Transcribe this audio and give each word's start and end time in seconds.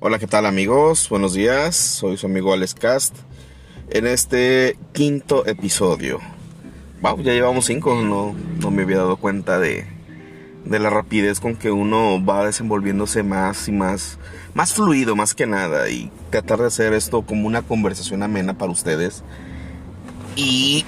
Hola, 0.00 0.20
¿qué 0.20 0.28
tal 0.28 0.46
amigos? 0.46 1.08
Buenos 1.08 1.34
días, 1.34 1.74
soy 1.74 2.16
su 2.16 2.26
amigo 2.26 2.52
Alex 2.52 2.72
Cast. 2.72 3.16
En 3.90 4.06
este 4.06 4.78
quinto 4.92 5.44
episodio. 5.44 6.20
Wow, 7.02 7.20
ya 7.20 7.32
llevamos 7.32 7.64
cinco, 7.64 7.96
no, 7.96 8.32
no 8.60 8.70
me 8.70 8.82
había 8.82 8.98
dado 8.98 9.16
cuenta 9.16 9.58
de, 9.58 9.86
de 10.64 10.78
la 10.78 10.88
rapidez 10.88 11.40
con 11.40 11.56
que 11.56 11.72
uno 11.72 12.24
va 12.24 12.46
desenvolviéndose 12.46 13.24
más 13.24 13.66
y 13.66 13.72
más, 13.72 14.20
más 14.54 14.72
fluido 14.72 15.16
más 15.16 15.34
que 15.34 15.48
nada 15.48 15.90
y 15.90 16.12
tratar 16.30 16.60
de 16.60 16.66
hacer 16.66 16.92
esto 16.92 17.22
como 17.22 17.48
una 17.48 17.62
conversación 17.62 18.22
amena 18.22 18.56
para 18.56 18.70
ustedes. 18.70 19.24
¿Y 20.36 20.84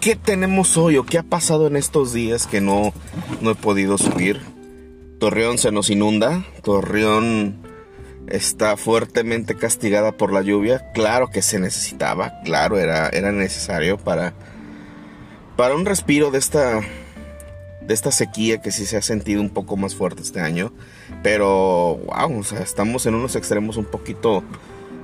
qué 0.00 0.14
tenemos 0.14 0.76
hoy 0.76 0.98
o 0.98 1.04
qué 1.04 1.18
ha 1.18 1.24
pasado 1.24 1.66
en 1.66 1.74
estos 1.74 2.12
días 2.12 2.46
que 2.46 2.60
no, 2.60 2.92
no 3.40 3.50
he 3.50 3.56
podido 3.56 3.98
subir? 3.98 4.40
Torreón 5.18 5.58
se 5.58 5.72
nos 5.72 5.90
inunda, 5.90 6.44
Torreón 6.62 7.71
está 8.32 8.78
fuertemente 8.78 9.54
castigada 9.54 10.12
por 10.12 10.32
la 10.32 10.40
lluvia, 10.40 10.90
claro 10.92 11.28
que 11.28 11.42
se 11.42 11.58
necesitaba, 11.58 12.40
claro, 12.44 12.78
era, 12.78 13.10
era 13.10 13.30
necesario 13.30 13.98
para, 13.98 14.32
para 15.54 15.76
un 15.76 15.84
respiro 15.84 16.30
de 16.30 16.38
esta, 16.38 16.80
de 17.82 17.92
esta 17.92 18.10
sequía 18.10 18.62
que 18.62 18.72
sí 18.72 18.86
se 18.86 18.96
ha 18.96 19.02
sentido 19.02 19.42
un 19.42 19.50
poco 19.50 19.76
más 19.76 19.94
fuerte 19.94 20.22
este 20.22 20.40
año, 20.40 20.72
pero 21.22 22.00
wow, 22.06 22.38
o 22.38 22.42
sea, 22.42 22.60
estamos 22.60 23.04
en 23.04 23.14
unos 23.14 23.36
extremos 23.36 23.76
un 23.76 23.84
poquito, 23.84 24.42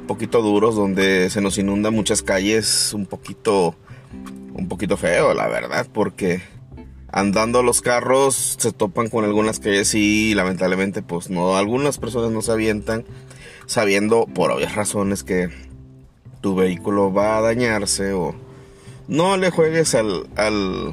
poquito 0.07 0.41
duros 0.41 0.75
donde 0.75 1.29
se 1.29 1.43
nos 1.43 1.59
inundan 1.59 1.95
muchas 1.95 2.23
calles, 2.23 2.95
un 2.95 3.05
poquito, 3.05 3.75
un 4.55 4.69
poquito 4.69 4.97
feo, 4.97 5.35
la 5.35 5.49
verdad, 5.49 5.87
porque 5.93 6.41
andando 7.11 7.63
los 7.63 7.81
carros 7.81 8.57
se 8.59 8.73
topan 8.73 9.09
con 9.09 9.25
algunas 9.25 9.61
calles 9.61 9.95
y 9.95 10.35
lamentablemente 10.35 11.03
pues 11.03 11.31
no, 11.31 11.57
algunas 11.57 11.99
personas 11.99 12.31
no 12.31 12.43
se 12.43 12.53
avientan 12.53 13.05
sabiendo 13.69 14.27
por 14.27 14.51
obvias 14.51 14.75
razones 14.75 15.23
que 15.23 15.49
tu 16.41 16.57
vehículo 16.57 17.13
va 17.13 17.39
a 17.39 17.41
dañarse 17.41 18.13
o 18.13 18.35
no 19.07 19.37
le 19.37 19.51
juegues 19.51 19.95
al, 19.95 20.29
al, 20.35 20.93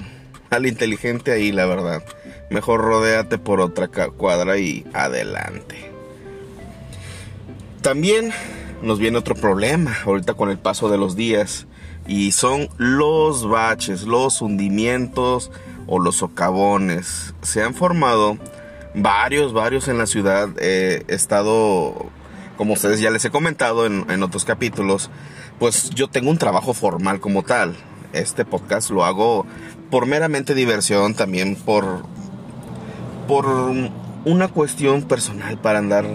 al 0.52 0.68
inteligente 0.68 1.32
ahí 1.32 1.52
la 1.52 1.66
verdad. 1.66 2.04
Mejor 2.52 2.82
rodéate 2.82 3.40
por 3.40 3.60
otra 3.60 3.88
cuadra 3.88 4.60
y 4.60 4.86
adelante. 4.94 5.92
También 7.82 8.32
nos 8.84 9.00
viene 9.00 9.18
otro 9.18 9.34
problema 9.34 9.98
ahorita 10.06 10.36
con 10.36 10.52
el 10.52 10.60
paso 10.60 10.88
de 10.90 11.00
los 11.00 11.16
días 11.16 11.66
y 12.06 12.34
son 12.34 12.70
los 12.78 13.50
baches, 13.50 14.04
los 14.04 14.44
hundimientos, 14.44 15.50
o 15.88 16.00
los 16.00 16.18
socavones. 16.18 17.34
Se 17.42 17.62
han 17.62 17.74
formado 17.74 18.38
varios, 18.94 19.54
varios 19.54 19.88
en 19.88 19.98
la 19.98 20.06
ciudad. 20.06 20.50
He 20.60 21.04
estado, 21.08 22.08
como 22.58 22.74
ustedes 22.74 23.00
ya 23.00 23.12
les 23.12 23.26
he 23.26 23.30
comentado 23.30 23.86
en, 23.86 24.24
otros 24.24 24.46
capítulos, 24.46 25.10
pues 25.60 25.90
yo 25.92 26.08
tengo 26.08 26.30
un 26.30 26.38
trabajo 26.38 26.74
formal 26.74 27.20
como 27.20 27.44
tal. 27.44 27.76
Este 28.14 28.46
podcast 28.46 28.90
lo 28.90 29.04
hago 29.04 29.46
por 29.92 30.06
meramente 30.06 30.56
diversión, 30.56 31.16
también 31.16 31.56
por, 31.56 32.04
por 33.28 33.46
una 34.26 34.48
cuestión 34.48 35.04
personal 35.04 35.58
para 35.58 35.80
andar 35.80 36.06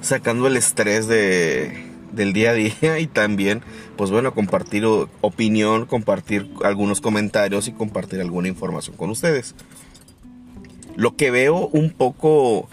sacando 0.00 0.46
el 0.46 0.56
estrés 0.56 1.06
de, 1.06 1.86
del 2.12 2.32
día 2.32 2.50
a 2.50 2.54
día 2.54 2.98
y 3.00 3.06
también, 3.06 3.62
pues 3.96 4.10
bueno, 4.10 4.34
compartir 4.34 4.84
opinión, 5.20 5.86
compartir 5.86 6.50
algunos 6.64 7.00
comentarios 7.00 7.68
y 7.68 7.72
compartir 7.72 8.20
alguna 8.20 8.48
información 8.48 8.96
con 8.96 9.10
ustedes. 9.10 9.54
Lo 10.96 11.16
que 11.16 11.30
veo 11.30 11.68
un 11.68 11.90
poco 11.90 12.68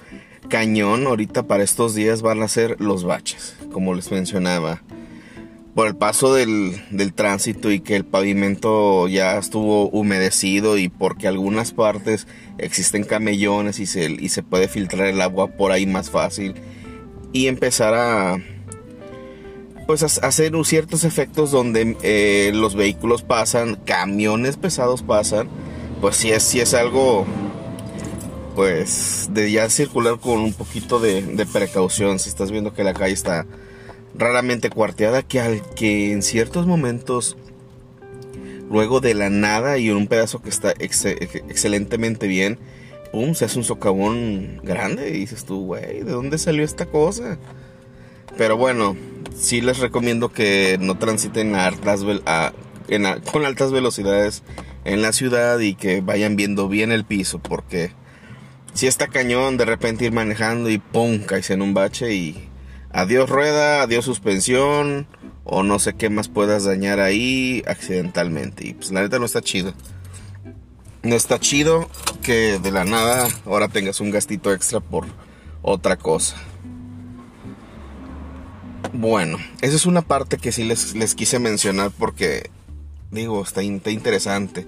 cañón 0.48 1.08
ahorita 1.08 1.44
para 1.44 1.64
estos 1.64 1.96
días 1.96 2.22
van 2.22 2.42
a 2.42 2.48
ser 2.48 2.80
los 2.80 3.04
baches, 3.04 3.56
como 3.72 3.94
les 3.94 4.12
mencionaba. 4.12 4.82
Por 5.76 5.88
el 5.88 5.96
paso 5.96 6.34
del, 6.34 6.82
del 6.92 7.14
tránsito 7.14 7.72
y 7.72 7.80
que 7.80 7.96
el 7.96 8.06
pavimento 8.06 9.08
ya 9.08 9.38
estuvo 9.38 9.90
humedecido 9.90 10.78
y 10.78 10.90
porque 10.90 11.28
algunas 11.28 11.72
partes 11.72 12.28
existen 12.58 13.04
camellones 13.04 13.80
y 13.80 13.86
se, 13.86 14.12
y 14.12 14.30
se 14.30 14.44
puede 14.44 14.68
filtrar 14.68 15.08
el 15.08 15.22
agua 15.22 15.48
por 15.48 15.72
ahí 15.72 15.86
más 15.86 16.10
fácil 16.10 16.56
y 17.32 17.48
empezar 17.48 17.94
a, 17.94 18.40
pues 19.90 20.04
hacer 20.04 20.54
ciertos 20.66 21.04
efectos 21.04 21.50
donde 21.50 21.98
eh, 22.04 22.52
los 22.54 22.76
vehículos 22.76 23.24
pasan, 23.24 23.76
camiones 23.86 24.56
pesados 24.56 25.02
pasan, 25.02 25.50
pues 26.00 26.16
si 26.16 26.32
es, 26.32 26.44
si 26.44 26.60
es 26.60 26.76
algo 26.76 27.26
pues 28.60 29.30
de 29.32 29.50
ya 29.50 29.70
circular 29.70 30.20
con 30.20 30.40
un 30.40 30.52
poquito 30.52 31.00
de, 31.00 31.48
precaución, 31.54 32.20
si 32.20 32.28
estás 32.28 32.52
viendo 32.52 32.74
que 32.74 32.84
la 32.84 32.94
calle 32.94 33.14
está 33.14 33.46
raramente 34.16 34.70
cuarteada, 34.70 35.24
que 35.24 35.40
al 35.40 35.62
que 35.76 36.12
en 36.12 36.22
ciertos 36.22 36.68
momentos 36.68 37.38
luego 38.70 39.00
de 39.00 39.14
la 39.14 39.30
nada 39.30 39.78
y 39.78 39.88
en 39.88 39.96
un 39.96 40.08
pedazo 40.08 40.42
que 40.42 40.50
está 40.50 40.74
excelentemente 40.78 42.28
bien, 42.28 42.60
pum, 43.14 43.34
se 43.34 43.46
hace 43.46 43.60
un 43.60 43.64
socavón 43.64 44.60
grande 44.62 45.08
y 45.12 45.20
dices 45.20 45.46
tú, 45.46 45.68
güey, 45.68 46.04
¿de 46.04 46.12
dónde 46.12 46.38
salió 46.38 46.66
esta 46.66 46.86
cosa? 46.86 47.38
Pero 48.38 48.58
bueno, 48.58 48.98
sí 49.38 49.62
les 49.62 49.80
recomiendo 49.80 50.34
que 50.34 50.78
no 50.82 50.98
transiten 50.98 51.56
a 51.56 51.66
altas, 51.66 52.02
con 53.32 53.46
altas 53.46 53.72
velocidades 53.72 54.44
en 54.84 55.02
la 55.02 55.14
ciudad 55.14 55.60
y 55.60 55.76
que 55.76 56.02
vayan 56.02 56.36
viendo 56.36 56.68
bien 56.68 56.92
el 56.92 57.06
piso 57.06 57.40
porque 57.40 57.98
si 58.74 58.88
está 58.88 59.08
cañón 59.08 59.58
de 59.58 59.66
repente 59.66 60.06
ir 60.06 60.12
manejando 60.12 60.70
y 60.70 60.78
pum, 60.78 61.20
caes 61.20 61.50
en 61.50 61.62
un 61.62 61.74
bache 61.74 62.14
y 62.14 62.50
adiós 62.92 63.30
rueda, 63.30 63.82
adiós 63.82 64.06
suspensión 64.06 65.08
o 65.44 65.64
no 65.64 65.80
sé 65.80 65.94
qué 65.94 66.10
más 66.10 66.28
puedas 66.28 66.64
dañar 66.64 67.00
ahí 67.00 67.64
accidentalmente 67.68 68.68
y 68.68 68.74
pues 68.74 68.92
la 68.92 69.02
neta 69.02 69.20
no 69.20 69.26
está 69.26 69.42
chido. 69.42 69.74
No 71.02 71.16
está 71.16 71.40
chido 71.40 71.90
que 72.22 72.60
de 72.60 72.72
la 72.72 72.84
nada 72.84 73.28
ahora 73.46 73.70
tengas 73.70 74.02
un 74.02 74.12
gastito 74.12 74.54
extra 74.54 74.80
por 74.80 75.06
otra 75.62 75.98
cosa. 75.98 76.36
Bueno, 78.94 79.38
esa 79.62 79.76
es 79.76 79.86
una 79.86 80.02
parte 80.02 80.38
que 80.38 80.52
sí 80.52 80.64
les, 80.64 80.96
les 80.96 81.16
quise 81.16 81.40
mencionar 81.40 81.92
porque, 81.98 82.50
digo, 83.12 83.44
está, 83.44 83.62
interesante. 83.62 84.68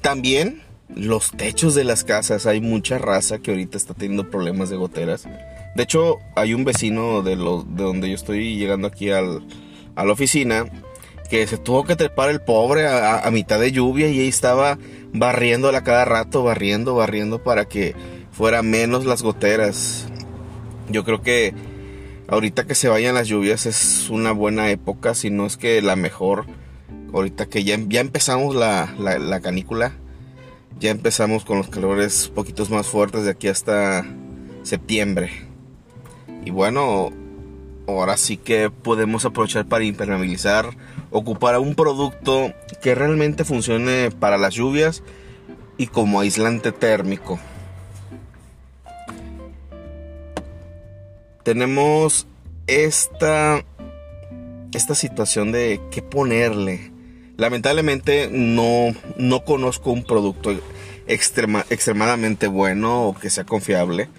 También 0.00 0.62
los 0.94 1.30
techos 1.30 1.74
de 1.74 1.84
las 1.84 2.04
casas, 2.04 2.46
hay 2.46 2.60
mucha 2.60 2.98
raza 2.98 3.38
que 3.38 3.50
ahorita 3.50 3.76
está 3.76 3.94
teniendo 3.94 4.30
problemas 4.30 4.70
de 4.70 4.76
goteras. 4.76 5.28
De 5.74 5.82
hecho, 5.82 6.18
hay 6.34 6.54
un 6.54 6.64
vecino 6.64 7.22
de, 7.22 7.36
donde 7.36 8.08
yo 8.08 8.14
estoy 8.14 8.56
llegando 8.56 8.88
aquí 8.88 9.10
al, 9.10 9.44
a 9.94 10.04
la 10.04 10.12
oficina 10.12 10.66
que 11.30 11.46
se 11.46 11.58
tuvo 11.58 11.84
que 11.84 11.94
trepar 11.94 12.28
el 12.28 12.40
pobre 12.40 12.88
a, 12.88 13.28
mitad 13.30 13.60
de 13.60 13.70
lluvia 13.70 14.08
y 14.08 14.18
ahí 14.18 14.28
estaba 14.28 14.78
barriéndola 15.12 15.84
cada 15.84 16.04
rato, 16.04 16.42
barriendo, 16.42 16.96
barriendo 16.96 17.42
para 17.44 17.66
que 17.66 17.94
fuera 18.32 18.62
menos 18.62 19.06
las 19.06 19.22
goteras. 19.22 20.08
Yo 20.88 21.04
creo 21.04 21.22
que 21.22 21.54
ahorita 22.26 22.66
que 22.66 22.74
se 22.74 22.88
vayan 22.88 23.14
las 23.14 23.28
lluvias 23.28 23.66
es 23.66 24.10
una 24.10 24.32
buena 24.32 24.70
época, 24.70 25.14
si 25.14 25.30
no 25.30 25.46
es 25.46 25.56
que 25.56 25.80
la 25.80 25.94
mejor. 25.94 26.46
Ahorita 27.12 27.46
que 27.46 27.62
ya, 27.62 27.76
ya 27.88 28.00
empezamos 28.00 28.56
la, 28.56 28.92
la, 28.98 29.40
canícula, 29.40 29.92
ya 30.80 30.90
empezamos 30.90 31.44
con 31.44 31.58
los 31.58 31.68
calores 31.68 32.32
poquitos 32.34 32.70
más 32.70 32.88
fuertes 32.88 33.24
de 33.24 33.30
aquí 33.30 33.48
hasta 33.48 34.04
septiembre. 34.64 35.30
Y 36.44 36.50
bueno, 36.50 37.10
ahora 37.86 38.16
sí 38.16 38.36
que 38.36 38.70
podemos 38.70 39.24
aprovechar 39.24 39.66
para 39.66 39.84
impermeabilizar, 39.84 40.70
ocupar 41.10 41.58
un 41.58 41.74
producto 41.76 42.52
que 42.82 42.94
realmente 42.94 43.44
funcione 43.44 44.10
para 44.10 44.38
las 44.38 44.54
lluvias 44.54 45.02
y 45.76 45.86
como 45.86 46.20
aislante 46.20 46.72
térmico. 46.72 47.38
tenemos 51.42 52.26
esta, 52.66 53.64
esta 54.72 54.94
situación 54.94 55.52
de 55.52 55.80
qué 55.90 56.02
ponerle. 56.02 56.92
Lamentablemente 57.40 58.28
no, 58.30 58.94
no 59.16 59.44
conozco 59.46 59.92
un 59.92 60.04
producto 60.04 60.54
extremadamente 61.06 62.48
bueno 62.48 63.08
o 63.08 63.14
que 63.14 63.30
sea 63.30 63.44
confiable. 63.44 64.10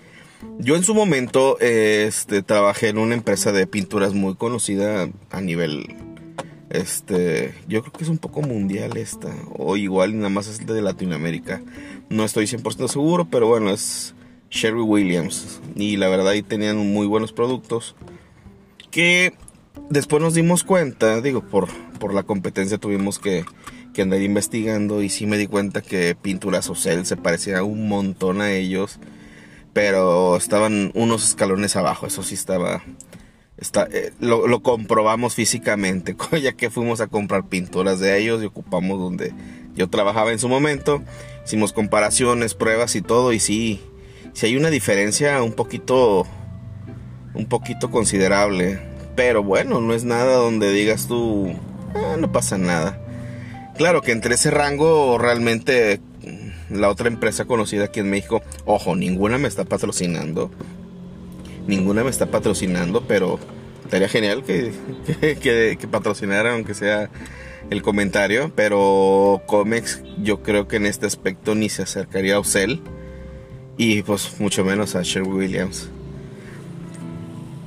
Yo 0.57 0.75
en 0.75 0.83
su 0.83 0.95
momento 0.95 1.59
este, 1.59 2.41
trabajé 2.41 2.89
en 2.89 2.97
una 2.97 3.13
empresa 3.13 3.51
de 3.51 3.68
pinturas 3.68 4.15
muy 4.15 4.33
conocida 4.33 5.07
a 5.29 5.39
nivel... 5.39 5.95
Este, 6.71 7.53
yo 7.68 7.81
creo 7.81 7.94
que 7.94 8.06
es 8.06 8.09
un 8.09 8.18
poco 8.18 8.41
mundial 8.41 8.97
esta, 8.97 9.29
o 9.56 9.77
igual 9.77 10.17
nada 10.17 10.29
más 10.29 10.47
es 10.47 10.65
de 10.65 10.81
Latinoamérica. 10.81 11.62
No 12.09 12.25
estoy 12.25 12.45
100% 12.45 12.88
seguro, 12.88 13.27
pero 13.29 13.45
bueno, 13.45 13.69
es 13.69 14.15
Sherry 14.50 14.81
Williams. 14.81 15.62
Y 15.75 15.97
la 15.97 16.07
verdad 16.07 16.29
ahí 16.29 16.41
tenían 16.41 16.77
muy 16.77 17.06
buenos 17.06 17.33
productos. 17.33 17.95
Que 18.89 19.33
después 19.89 20.21
nos 20.21 20.33
dimos 20.33 20.63
cuenta, 20.63 21.21
digo, 21.21 21.41
por, 21.41 21.68
por 22.00 22.13
la 22.13 22.23
competencia 22.23 22.77
tuvimos 22.77 23.19
que, 23.19 23.45
andar 24.00 24.21
investigando. 24.21 25.01
Y 25.01 25.09
sí 25.09 25.25
me 25.25 25.38
di 25.38 25.47
cuenta 25.47 25.81
que 25.81 26.15
Pinturas 26.15 26.69
Ocel 26.69 27.06
se 27.06 27.18
parecía 27.18 27.63
un 27.63 27.88
montón 27.88 28.41
a 28.41 28.51
ellos. 28.51 29.00
Pero 29.73 30.35
estaban 30.38 30.91
unos 30.95 31.25
escalones 31.25 31.75
abajo. 31.75 32.07
Eso 32.07 32.23
sí 32.23 32.35
estaba 32.35 32.83
Está, 33.62 33.88
eh, 33.91 34.12
lo, 34.19 34.47
lo, 34.47 34.63
comprobamos 34.63 35.35
físicamente, 35.35 36.15
ya 36.41 36.53
que 36.53 36.71
fuimos 36.71 37.00
a 37.00 37.06
comprar 37.06 37.45
pinturas 37.45 38.00
de 38.00 38.17
ellos 38.17 38.41
y 38.41 38.47
ocupamos 38.47 39.00
donde 39.00 39.33
yo 39.75 39.88
trabajaba 39.88 40.31
en 40.31 40.39
su 40.39 40.50
momento. 40.50 41.03
Hicimos 41.45 41.71
comparaciones, 41.71 42.56
pruebas 42.56 42.95
y 42.95 43.03
todo, 43.03 43.33
y 43.33 43.39
sí, 43.39 43.79
sí 44.33 44.47
hay 44.47 44.57
una 44.57 44.71
diferencia 44.71 45.44
un 45.44 45.53
poquito, 45.53 46.25
un 47.35 47.45
poquito 47.45 47.91
considerable. 47.91 48.79
Pero 49.16 49.44
bueno, 49.44 49.81
no 49.81 49.94
es 49.94 50.04
nada 50.04 50.36
donde 50.36 50.72
digas 50.72 51.08
tú, 51.08 51.54
ah, 51.96 52.16
no 52.18 52.31
pasa 52.31 52.58
nada. 52.58 53.00
Claro 53.78 54.02
que 54.02 54.12
entre 54.12 54.36
ese 54.36 54.52
rango 54.52 55.18
realmente 55.18 56.00
la 56.69 56.90
otra 56.90 57.08
empresa 57.08 57.46
conocida 57.46 57.86
aquí 57.86 58.00
en 58.00 58.10
México, 58.10 58.42
ojo, 58.66 58.96
ninguna 58.96 59.38
me 59.38 59.48
está 59.48 59.66
patrocinando. 59.66 60.52
Ninguna 61.68 62.04
me 62.04 62.10
está 62.10 62.28
patrocinando, 62.28 63.06
pero 63.08 63.40
estaría 63.84 64.08
genial 64.08 64.44
que, 64.44 64.72
que, 65.19 65.78
que, 65.80 65.88
patrocinara, 65.88 66.54
aunque 66.54 66.74
sea 66.74 67.10
el 67.69 67.81
comentario. 67.81 68.52
Pero 68.56 69.42
Comex, 69.46 70.02
yo 70.22 70.42
creo 70.42 70.68
que 70.68 70.78
en 70.78 70.86
este 70.86 71.06
aspecto 71.06 71.56
ni 71.56 71.69
se 71.69 71.84
acercaría 71.84 72.36
a 72.36 72.40
Ocel. 72.40 72.81
Y 73.78 74.04
pues 74.04 74.40
mucho 74.40 74.63
menos 74.63 74.96
a 74.96 75.02
Sherwin 75.02 75.34
Williams. 75.34 75.90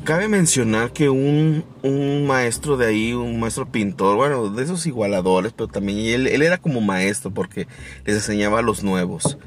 Cabe 0.04 0.28
mencionar 0.28 0.92
que 0.92 1.08
un, 1.08 1.64
un, 1.82 2.26
maestro 2.26 2.76
de 2.76 2.86
ahí, 2.86 3.14
un 3.14 3.40
maestro 3.40 3.66
pintor, 3.72 4.16
bueno, 4.16 4.50
de 4.50 4.62
esos 4.62 4.86
igualadores, 4.86 5.54
pero 5.54 5.66
también 5.66 5.98
él, 5.98 6.26
él, 6.26 6.42
era 6.42 6.58
como 6.58 6.82
maestro 6.82 7.30
porque 7.30 7.66
les 8.04 8.16
enseñaba 8.16 8.58
a 8.58 8.62
los 8.62 8.84
nuevos. 8.84 9.38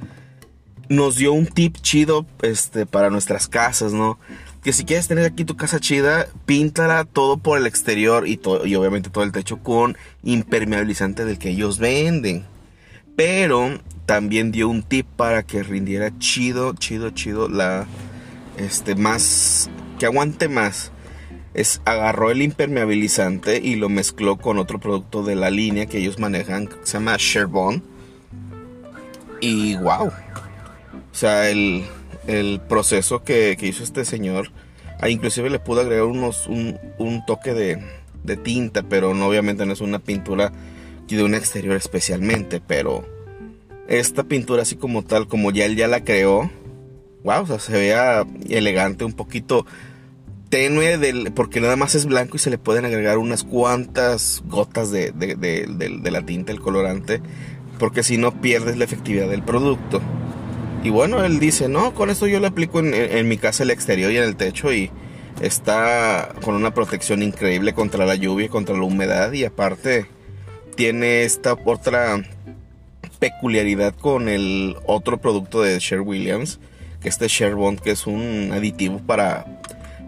Nos 0.89 1.17
dio 1.17 1.31
un 1.33 1.45
tip 1.45 1.75
chido 1.81 2.25
este, 2.41 2.87
para 2.87 3.11
nuestras 3.11 3.47
casas, 3.47 3.93
¿no? 3.93 4.17
Que 4.63 4.73
si 4.73 4.83
quieres 4.83 5.07
tener 5.07 5.25
aquí 5.25 5.45
tu 5.45 5.55
casa 5.55 5.79
chida, 5.79 6.27
píntala 6.47 7.05
todo 7.05 7.37
por 7.37 7.59
el 7.59 7.67
exterior 7.67 8.27
y, 8.27 8.41
y 8.65 8.75
obviamente 8.75 9.11
todo 9.11 9.23
el 9.23 9.31
techo 9.31 9.59
con 9.59 9.95
impermeabilizante 10.23 11.23
del 11.23 11.37
que 11.37 11.51
ellos 11.51 11.77
venden. 11.77 12.45
Pero 13.15 13.79
también 14.07 14.51
dio 14.51 14.69
un 14.69 14.81
tip 14.81 15.05
para 15.05 15.43
que 15.43 15.61
rindiera 15.61 16.17
chido, 16.17 16.73
chido, 16.73 17.11
chido 17.11 17.47
la, 17.47 17.85
este, 18.57 18.95
más 18.95 19.69
que 19.97 20.05
aguante 20.05 20.47
más 20.47 20.91
es 21.53 21.81
agarró 21.85 22.29
el 22.29 22.43
impermeabilizante 22.43 23.57
y 23.57 23.75
lo 23.75 23.89
mezcló 23.89 24.37
con 24.37 24.59
otro 24.59 24.79
producto 24.79 25.23
de 25.23 25.35
la 25.35 25.49
línea 25.49 25.87
que 25.87 25.97
ellos 25.97 26.19
manejan, 26.19 26.67
que 26.67 26.75
se 26.83 26.93
llama 26.93 27.15
Sherbon. 27.17 27.83
Y 29.41 29.75
wow. 29.77 30.07
O 30.07 31.15
sea, 31.15 31.49
el, 31.49 31.83
el 32.27 32.61
proceso 32.67 33.23
que, 33.23 33.57
que, 33.59 33.67
hizo 33.67 33.83
este 33.83 34.05
señor, 34.05 34.51
ah, 34.99 35.09
inclusive 35.09 35.49
le 35.49 35.57
pudo 35.57 35.81
agregar 35.81 36.05
unos, 36.05 36.45
un, 36.45 36.79
un 36.99 37.25
toque 37.25 37.55
de, 37.55 37.83
de, 38.23 38.37
tinta, 38.37 38.83
pero 38.83 39.15
no, 39.15 39.27
obviamente 39.27 39.65
no 39.65 39.73
es 39.73 39.81
una 39.81 39.97
pintura 39.97 40.51
de 41.07 41.23
un 41.23 41.33
exterior 41.33 41.75
especialmente, 41.75 42.61
pero 42.65 43.03
esta 43.87 44.25
pintura 44.25 44.61
así 44.61 44.75
como 44.75 45.03
tal, 45.03 45.27
como 45.27 45.51
ya 45.51 45.65
él 45.65 45.75
ya 45.75 45.87
la 45.87 46.03
creó, 46.03 46.51
wow, 47.23 47.41
o 47.41 47.47
sea, 47.47 47.59
se 47.59 47.71
vea 47.71 48.25
elegante, 48.49 49.05
un 49.05 49.13
poquito 49.13 49.65
tenue, 50.49 50.97
del, 50.97 51.31
porque 51.33 51.61
nada 51.61 51.75
más 51.75 51.95
es 51.95 52.05
blanco 52.05 52.37
y 52.37 52.39
se 52.39 52.49
le 52.49 52.57
pueden 52.57 52.85
agregar 52.85 53.17
unas 53.17 53.43
cuantas 53.43 54.43
gotas 54.45 54.91
de, 54.91 55.11
de, 55.11 55.35
de 55.35 56.11
la 56.11 56.25
tinta, 56.25 56.51
el 56.51 56.61
colorante, 56.61 57.21
porque 57.79 58.03
si 58.03 58.17
no 58.17 58.41
pierdes 58.41 58.77
la 58.77 58.85
efectividad 58.85 59.29
del 59.29 59.43
producto. 59.43 60.01
Y 60.83 60.89
bueno, 60.89 61.23
él 61.23 61.39
dice, 61.39 61.67
no, 61.67 61.93
con 61.93 62.09
esto 62.09 62.27
yo 62.27 62.39
lo 62.39 62.47
aplico 62.47 62.79
en, 62.79 62.93
en, 62.93 63.27
mi 63.27 63.37
casa 63.37 63.63
el 63.63 63.71
exterior 63.71 64.11
y 64.11 64.17
en 64.17 64.23
el 64.23 64.35
techo 64.35 64.71
y 64.71 64.91
está 65.41 66.33
con 66.43 66.55
una 66.55 66.73
protección 66.73 67.21
increíble 67.23 67.73
contra 67.73 68.05
la 68.05 68.15
lluvia, 68.15 68.49
contra 68.49 68.75
la 68.75 68.83
humedad 68.83 69.31
y 69.33 69.43
aparte 69.43 70.05
tiene 70.75 71.23
esta 71.23 71.53
otra 71.65 72.23
peculiaridad 73.19 73.95
con 73.95 74.29
el 74.29 74.75
otro 74.85 75.17
producto 75.17 75.61
de 75.61 75.79
Sher 75.79 76.01
Williams, 76.01 76.59
que 77.01 77.09
este 77.09 77.27
Sherbond, 77.27 77.79
que 77.79 77.91
es 77.91 78.05
un 78.05 78.51
aditivo 78.53 78.99
para, 78.99 79.61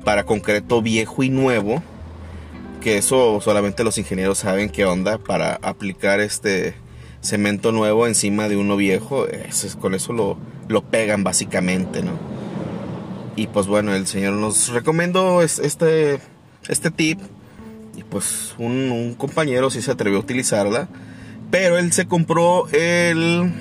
para 0.09 0.25
concreto 0.25 0.81
viejo 0.81 1.21
y 1.21 1.29
nuevo, 1.29 1.83
que 2.81 2.97
eso 2.97 3.39
solamente 3.41 3.83
los 3.83 3.99
ingenieros 3.99 4.39
saben 4.39 4.71
qué 4.71 4.83
onda 4.83 5.19
para 5.19 5.59
aplicar 5.61 6.19
este 6.19 6.73
cemento 7.21 7.71
nuevo 7.71 8.07
encima 8.07 8.49
de 8.49 8.57
uno 8.57 8.75
viejo, 8.75 9.27
con 9.79 9.93
eso 9.93 10.11
lo, 10.11 10.35
lo 10.67 10.81
pegan 10.81 11.23
básicamente, 11.23 12.01
¿no? 12.01 12.13
Y 13.35 13.45
pues 13.45 13.67
bueno, 13.67 13.93
el 13.93 14.07
señor 14.07 14.33
nos 14.33 14.69
recomendó 14.69 15.43
este, 15.43 16.19
este 16.67 16.89
tip 16.89 17.19
y 17.95 18.01
pues 18.01 18.55
un, 18.57 18.89
un 18.91 19.13
compañero 19.13 19.69
sí 19.69 19.83
se 19.83 19.91
atrevió 19.91 20.17
a 20.17 20.21
utilizarla, 20.21 20.89
pero 21.51 21.77
él 21.77 21.93
se 21.93 22.07
compró 22.07 22.67
el 22.69 23.53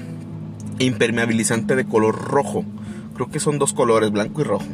impermeabilizante 0.78 1.76
de 1.76 1.84
color 1.84 2.16
rojo 2.16 2.64
Creo 3.18 3.32
que 3.32 3.40
son 3.40 3.58
dos 3.58 3.72
colores, 3.72 4.12
blanco 4.12 4.42
y 4.42 4.44
rojo. 4.44 4.64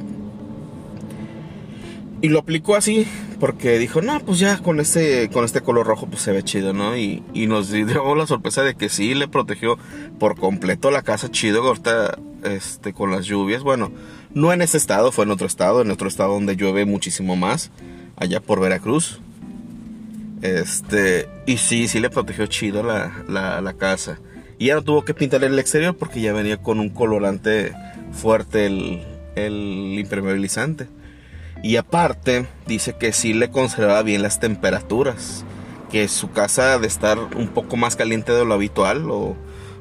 Y 2.24 2.30
lo 2.30 2.38
aplicó 2.38 2.74
así 2.74 3.06
porque 3.38 3.78
dijo, 3.78 4.00
no, 4.00 4.18
pues 4.20 4.38
ya 4.38 4.56
con 4.56 4.80
este, 4.80 5.28
con 5.28 5.44
este 5.44 5.60
color 5.60 5.86
rojo 5.86 6.06
pues 6.06 6.22
se 6.22 6.32
ve 6.32 6.42
chido, 6.42 6.72
¿no? 6.72 6.96
Y, 6.96 7.22
y 7.34 7.46
nos 7.46 7.70
dio 7.70 8.14
la 8.14 8.26
sorpresa 8.26 8.62
de 8.62 8.74
que 8.74 8.88
sí 8.88 9.12
le 9.12 9.28
protegió 9.28 9.76
por 10.18 10.34
completo 10.34 10.90
la 10.90 11.02
casa 11.02 11.30
chido 11.30 11.62
ahorita 11.62 12.16
este, 12.44 12.94
con 12.94 13.10
las 13.10 13.26
lluvias. 13.26 13.62
Bueno, 13.62 13.92
no 14.32 14.54
en 14.54 14.62
ese 14.62 14.78
estado, 14.78 15.12
fue 15.12 15.26
en 15.26 15.32
otro 15.32 15.46
estado, 15.46 15.82
en 15.82 15.90
otro 15.90 16.08
estado 16.08 16.32
donde 16.32 16.56
llueve 16.56 16.86
muchísimo 16.86 17.36
más, 17.36 17.70
allá 18.16 18.40
por 18.40 18.58
Veracruz. 18.58 19.20
Este, 20.40 21.28
y 21.44 21.58
sí, 21.58 21.88
sí 21.88 22.00
le 22.00 22.08
protegió 22.08 22.46
chido 22.46 22.82
la, 22.82 23.22
la, 23.28 23.60
la 23.60 23.74
casa. 23.74 24.18
Y 24.58 24.68
ya 24.68 24.76
no 24.76 24.82
tuvo 24.82 25.04
que 25.04 25.12
pintar 25.12 25.44
el 25.44 25.58
exterior 25.58 25.94
porque 25.94 26.22
ya 26.22 26.32
venía 26.32 26.56
con 26.56 26.80
un 26.80 26.88
colorante 26.88 27.74
fuerte 28.12 28.64
el, 28.64 29.02
el 29.36 29.98
impermeabilizante. 29.98 30.88
Y 31.64 31.78
aparte, 31.78 32.44
dice 32.66 32.94
que 32.94 33.14
sí 33.14 33.32
le 33.32 33.50
conservaba 33.50 34.02
bien 34.02 34.20
las 34.20 34.38
temperaturas. 34.38 35.46
Que 35.90 36.08
su 36.08 36.30
casa 36.30 36.78
de 36.78 36.86
estar 36.86 37.18
un 37.18 37.48
poco 37.48 37.78
más 37.78 37.96
caliente 37.96 38.32
de 38.32 38.44
lo 38.44 38.52
habitual, 38.52 39.10
o 39.10 39.34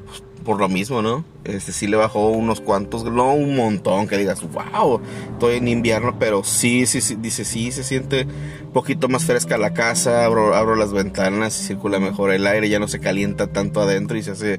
pues, 0.06 0.22
por 0.46 0.58
lo 0.58 0.70
mismo, 0.70 1.02
¿no? 1.02 1.26
Este 1.44 1.72
sí 1.72 1.86
le 1.86 1.98
bajó 1.98 2.30
unos 2.30 2.62
cuantos, 2.62 3.04
no 3.04 3.34
un 3.34 3.54
montón, 3.54 4.08
que 4.08 4.16
digas, 4.16 4.40
wow, 4.50 4.98
estoy 5.32 5.56
en 5.56 5.68
invierno, 5.68 6.18
pero 6.18 6.42
sí, 6.42 6.86
sí, 6.86 7.02
sí, 7.02 7.16
dice, 7.16 7.44
sí, 7.44 7.70
se 7.70 7.84
siente 7.84 8.26
un 8.64 8.72
poquito 8.72 9.10
más 9.10 9.26
fresca 9.26 9.58
la 9.58 9.74
casa, 9.74 10.24
abro, 10.24 10.76
las 10.76 10.90
ventanas 10.94 11.52
circula 11.52 12.00
mejor 12.00 12.32
el 12.32 12.46
aire, 12.46 12.70
ya 12.70 12.78
no 12.78 12.88
se 12.88 12.98
calienta 12.98 13.48
tanto 13.48 13.82
adentro 13.82 14.16
y 14.16 14.22
se 14.22 14.30
hace 14.30 14.58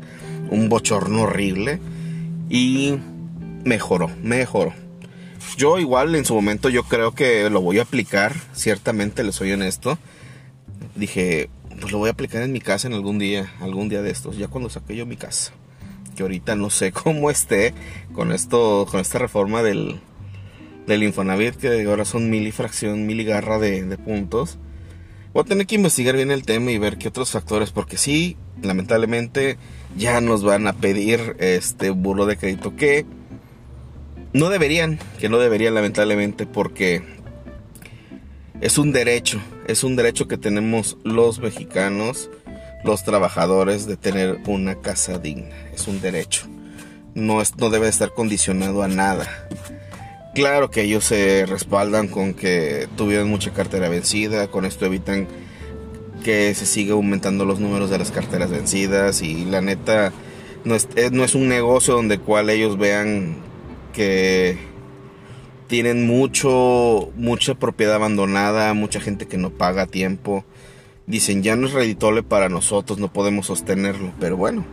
un 0.51 0.69
bochorno 0.69 1.23
horrible. 1.23 1.79
Y 2.49 2.99
mejoró, 3.63 4.11
mejoró. 4.21 4.84
Yo 5.57 5.79
igual 5.79 6.15
en 6.15 6.25
su 6.25 6.33
momento 6.33 6.69
yo 6.69 6.83
creo 6.83 7.13
que 7.13 7.49
lo 7.49 7.61
voy 7.61 7.79
a 7.79 7.83
aplicar, 7.83 8.35
ciertamente 8.53 9.23
le 9.23 9.31
soy 9.31 9.51
honesto. 9.51 9.97
Dije, 10.95 11.49
pues 11.79 11.91
lo 11.91 11.99
voy 11.99 12.09
a 12.09 12.11
aplicar 12.11 12.41
en 12.41 12.51
mi 12.51 12.59
casa 12.59 12.87
en 12.87 12.93
algún 12.93 13.19
día, 13.19 13.53
algún 13.59 13.89
día 13.89 14.01
de 14.01 14.11
estos, 14.11 14.37
ya 14.37 14.47
cuando 14.47 14.69
saque 14.69 14.95
yo 14.95 15.05
mi 15.05 15.17
casa. 15.17 15.53
Que 16.15 16.23
ahorita 16.23 16.55
no 16.55 16.69
sé 16.69 16.91
cómo 17.03 17.29
esté 17.29 17.73
con 18.13 18.31
esto, 18.31 18.85
con 18.89 18.99
esta 18.99 19.19
reforma 19.19 19.63
del, 19.63 19.99
del 20.87 21.03
Infonavit, 21.03 21.55
que 21.55 21.83
ahora 21.85 22.05
son 22.05 22.29
mil 22.29 22.47
y 22.47 22.51
fracción, 22.51 23.05
mil 23.05 23.21
y 23.21 23.23
garra 23.23 23.59
de, 23.59 23.83
de 23.83 23.97
puntos. 23.97 24.57
Voy 25.33 25.41
a 25.41 25.45
tener 25.45 25.67
que 25.67 25.75
investigar 25.75 26.15
bien 26.15 26.31
el 26.31 26.43
tema 26.43 26.71
y 26.71 26.77
ver 26.77 26.97
qué 26.97 27.09
otros 27.09 27.31
factores, 27.31 27.71
porque 27.71 27.97
sí, 27.97 28.37
lamentablemente 28.61 29.57
ya 29.97 30.21
nos 30.21 30.43
van 30.43 30.67
a 30.67 30.73
pedir 30.73 31.35
este 31.39 31.89
burro 31.89 32.25
de 32.25 32.37
crédito 32.37 32.75
que 32.75 33.05
no 34.35 34.49
deberían, 34.49 34.99
que 35.17 35.29
no 35.29 35.37
deberían 35.37 35.75
lamentablemente 35.75 36.45
porque 36.45 37.01
es 38.59 38.77
un 38.77 38.91
derecho, 38.91 39.39
es 39.65 39.85
un 39.85 39.95
derecho 39.95 40.27
que 40.27 40.37
tenemos 40.37 40.97
los 41.05 41.39
mexicanos, 41.39 42.29
los 42.83 43.05
trabajadores 43.05 43.87
de 43.87 43.95
tener 43.95 44.39
una 44.45 44.75
casa 44.75 45.19
digna, 45.19 45.55
es 45.73 45.87
un 45.87 46.01
derecho. 46.01 46.47
No, 47.13 47.41
es, 47.41 47.55
no 47.55 47.69
debe 47.69 47.87
estar 47.87 48.13
condicionado 48.13 48.83
a 48.83 48.89
nada. 48.89 49.25
Claro 50.33 50.69
que 50.69 50.81
ellos 50.81 51.05
se 51.05 51.45
respaldan 51.45 52.09
con 52.09 52.33
que 52.33 52.89
tuvieron 52.97 53.29
mucha 53.29 53.53
cartera 53.53 53.87
vencida, 53.87 54.49
con 54.49 54.65
esto 54.65 54.85
evitan 54.85 55.29
que 56.25 56.53
se 56.55 56.65
siga 56.65 56.93
aumentando 56.95 57.45
los 57.45 57.61
números 57.61 57.89
de 57.89 57.99
las 57.99 58.11
carteras 58.11 58.51
vencidas 58.51 59.21
y 59.21 59.45
la 59.45 59.61
neta 59.61 60.11
no 60.65 60.75
es, 60.75 60.89
no 61.13 61.23
es 61.23 61.35
un 61.35 61.47
negocio 61.47 61.93
donde 61.93 62.19
cual 62.19 62.49
ellos 62.49 62.77
vean 62.77 63.54
que 63.95 64.57
tienen 65.67 66.05
mucho, 66.05 67.11
mucha 67.15 67.55
propiedad 67.55 67.95
abandonada, 67.95 68.73
mucha 68.73 68.99
gente 68.99 69.27
que 69.27 69.37
no 69.37 69.49
paga 69.49 69.83
a 69.83 69.87
tiempo. 69.87 70.45
Dicen, 71.07 71.43
ya 71.43 71.55
no 71.55 71.67
es 71.67 71.73
reditable 71.73 72.23
para 72.23 72.49
nosotros, 72.49 72.99
no 72.99 73.11
podemos 73.11 73.47
sostenerlo. 73.47 74.11
Pero 74.19 74.37
bueno, 74.37 74.65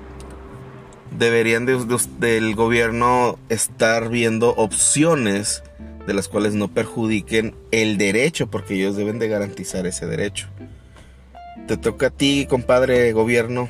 deberían 1.18 1.66
del 1.66 2.54
gobierno 2.54 3.38
estar 3.48 4.08
viendo 4.08 4.50
opciones 4.56 5.62
de 6.06 6.14
las 6.14 6.28
cuales 6.28 6.54
no 6.54 6.68
perjudiquen 6.68 7.54
el 7.70 7.96
derecho, 7.96 8.48
porque 8.48 8.74
ellos 8.74 8.96
deben 8.96 9.18
de 9.18 9.28
garantizar 9.28 9.86
ese 9.86 10.06
derecho. 10.06 10.48
Te 11.68 11.76
toca 11.76 12.08
a 12.08 12.10
ti, 12.10 12.46
compadre 12.50 13.12
gobierno, 13.12 13.68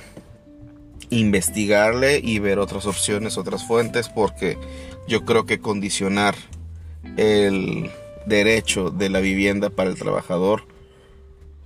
investigarle 1.11 2.21
y 2.23 2.38
ver 2.38 2.59
otras 2.59 2.87
opciones, 2.87 3.37
otras 3.37 3.66
fuentes, 3.66 4.09
porque 4.09 4.56
yo 5.09 5.25
creo 5.25 5.47
que 5.47 5.61
condicionar 5.61 6.35
el 7.16 7.90
derecho 8.26 8.90
de 8.90 9.09
la 9.09 9.21
vivienda 9.21 9.71
para 9.71 9.90
el 9.90 9.97
trabajador 9.97 10.64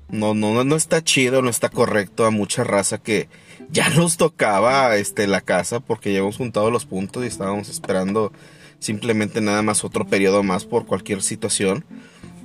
no, 0.08 0.34
no, 0.34 0.62
no 0.62 0.76
está 0.76 1.02
chido, 1.02 1.42
no 1.42 1.50
está 1.50 1.68
correcto 1.68 2.24
a 2.24 2.30
mucha 2.30 2.64
raza 2.64 2.98
que 2.98 3.28
ya 3.70 3.88
nos 3.96 4.16
tocaba 4.16 4.96
este, 4.96 5.26
la 5.26 5.40
casa 5.40 5.80
porque 5.80 6.12
ya 6.12 6.20
hemos 6.20 6.36
juntado 6.36 6.70
los 6.70 6.86
puntos 6.86 7.24
y 7.24 7.26
estábamos 7.26 7.68
esperando 7.68 8.32
simplemente 8.78 9.40
nada 9.40 9.62
más 9.62 9.84
otro 9.84 10.06
periodo 10.06 10.42
más 10.42 10.64
por 10.64 10.86
cualquier 10.86 11.22
situación. 11.22 11.84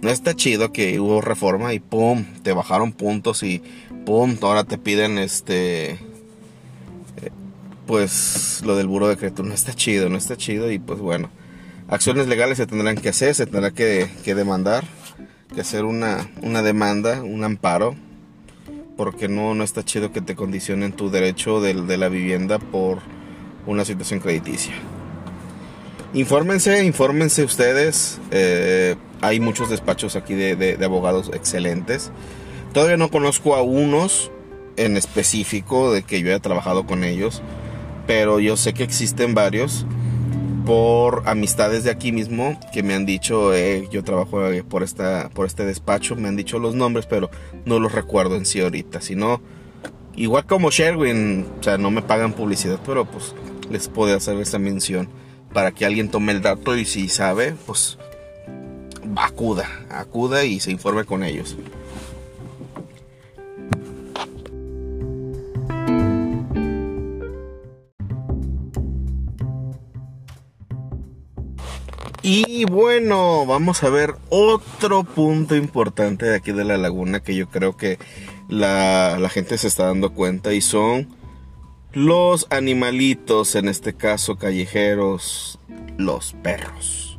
No 0.01 0.09
está 0.09 0.33
chido 0.33 0.71
que 0.71 0.99
hubo 0.99 1.21
reforma 1.21 1.73
y 1.73 1.79
pum, 1.79 2.25
te 2.41 2.53
bajaron 2.53 2.91
puntos 2.91 3.43
y 3.43 3.61
pum, 4.05 4.35
ahora 4.41 4.63
te 4.63 4.79
piden 4.79 5.19
este 5.19 5.99
pues 7.91 8.61
lo 8.63 8.77
del 8.77 8.87
buro 8.87 9.09
de 9.09 9.17
crédito 9.17 9.43
no 9.43 9.53
está 9.53 9.73
chido, 9.73 10.07
no 10.07 10.17
está 10.17 10.37
chido 10.37 10.71
y 10.71 10.79
pues 10.79 11.01
bueno, 11.01 11.29
acciones 11.89 12.25
legales 12.27 12.57
se 12.57 12.65
tendrán 12.65 12.95
que 12.95 13.09
hacer, 13.09 13.35
se 13.35 13.45
tendrá 13.45 13.71
que, 13.71 14.07
demandar, 14.23 14.85
que 15.53 15.59
hacer 15.59 15.83
una, 15.83 16.31
una 16.41 16.61
demanda, 16.61 17.21
un 17.21 17.43
amparo, 17.43 17.97
porque 18.95 19.27
no, 19.27 19.55
no 19.55 19.65
está 19.65 19.83
chido 19.83 20.13
que 20.13 20.21
te 20.21 20.37
condicionen 20.37 20.93
tu 20.93 21.11
derecho 21.11 21.59
de, 21.59 21.73
la 21.97 22.07
vivienda 22.07 22.59
por 22.59 22.99
una 23.67 23.83
situación 23.83 24.21
crediticia. 24.21 24.71
Infórmense, 26.13 26.85
infórmense 26.85 27.43
ustedes. 27.43 28.21
Eh, 28.31 28.95
hay 29.19 29.41
muchos 29.41 29.69
despachos 29.69 30.15
aquí 30.15 30.33
de, 30.33 30.77
abogados 30.81 31.29
excelentes. 31.33 32.09
Todavía 32.71 32.95
no 32.95 33.11
conozco 33.11 33.53
a 33.53 33.61
unos 33.61 34.31
en 34.77 34.95
específico 34.95 35.91
de 35.91 36.03
que 36.03 36.21
yo 36.21 36.29
haya 36.29 36.39
trabajado 36.39 36.85
con 36.85 37.03
ellos 37.03 37.41
pero 38.07 38.39
yo 38.39 38.57
sé 38.57 38.73
que 38.73 38.83
existen 38.83 39.33
varios 39.33 39.85
por 40.65 41.23
amistades 41.25 41.83
de 41.83 41.91
aquí 41.91 42.11
mismo 42.11 42.59
que 42.71 42.83
me 42.83 42.93
han 42.93 43.05
dicho, 43.05 43.53
eh, 43.53 43.87
yo 43.91 44.03
trabajo 44.03 44.45
eh, 44.51 44.63
por, 44.63 44.83
esta, 44.83 45.29
por 45.33 45.45
este 45.45 45.65
despacho, 45.65 46.15
me 46.15 46.27
han 46.27 46.35
dicho 46.35 46.59
los 46.59 46.75
nombres, 46.75 47.05
pero 47.07 47.29
no 47.65 47.79
los 47.79 47.91
recuerdo 47.91 48.35
en 48.35 48.45
sí 48.45 48.61
ahorita. 48.61 49.01
Si 49.01 49.15
no, 49.15 49.41
igual 50.15 50.45
como 50.45 50.69
Sherwin, 50.69 51.47
o 51.59 51.63
sea, 51.63 51.77
no 51.77 51.91
me 51.91 52.01
pagan 52.01 52.33
publicidad, 52.33 52.79
pero 52.85 53.05
pues 53.05 53.33
les 53.69 53.87
puedo 53.87 54.15
hacer 54.15 54.37
esa 54.37 54.59
mención 54.59 55.09
para 55.53 55.71
que 55.71 55.85
alguien 55.85 56.09
tome 56.09 56.31
el 56.31 56.41
dato 56.41 56.77
y 56.77 56.85
si 56.85 57.09
sabe, 57.09 57.55
pues 57.65 57.97
acuda, 59.15 59.67
acuda 59.89 60.43
y 60.45 60.59
se 60.59 60.71
informe 60.71 61.05
con 61.05 61.23
ellos. 61.23 61.57
Y 72.23 72.65
bueno, 72.65 73.47
vamos 73.47 73.81
a 73.81 73.89
ver 73.89 74.13
otro 74.29 75.03
punto 75.03 75.55
importante 75.55 76.27
de 76.27 76.35
aquí 76.35 76.51
de 76.51 76.63
la 76.63 76.77
laguna 76.77 77.21
que 77.21 77.35
yo 77.35 77.49
creo 77.49 77.75
que 77.75 77.97
la, 78.47 79.17
gente 79.31 79.57
se 79.57 79.67
está 79.67 79.87
dando 79.87 80.13
cuenta 80.13 80.53
y 80.53 80.61
son 80.61 81.07
los 81.93 82.45
animalitos, 82.51 83.55
en 83.55 83.67
este 83.67 83.93
caso 83.93 84.35
callejeros, 84.35 85.57
los 85.97 86.33
perros. 86.43 87.17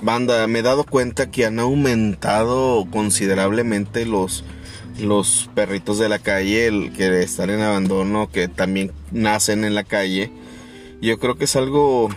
Banda, 0.00 0.46
me 0.46 0.60
he 0.60 0.62
dado 0.62 0.84
cuenta 0.84 1.32
que 1.32 1.44
han 1.44 1.58
aumentado 1.58 2.86
considerablemente 2.92 4.06
los, 4.06 4.44
los 5.00 5.50
perritos 5.56 5.98
de 5.98 6.08
la 6.08 6.20
calle, 6.20 6.68
el 6.68 6.92
que 6.92 7.20
están 7.20 7.50
en 7.50 7.62
abandono, 7.62 8.30
que 8.30 8.46
también 8.46 8.92
nacen 9.10 9.64
en 9.64 9.74
la 9.74 9.82
calle. 9.82 10.30
Yo 11.00 11.18
creo 11.18 11.34
que 11.36 11.44
es 11.44 11.56
algo 11.56 12.10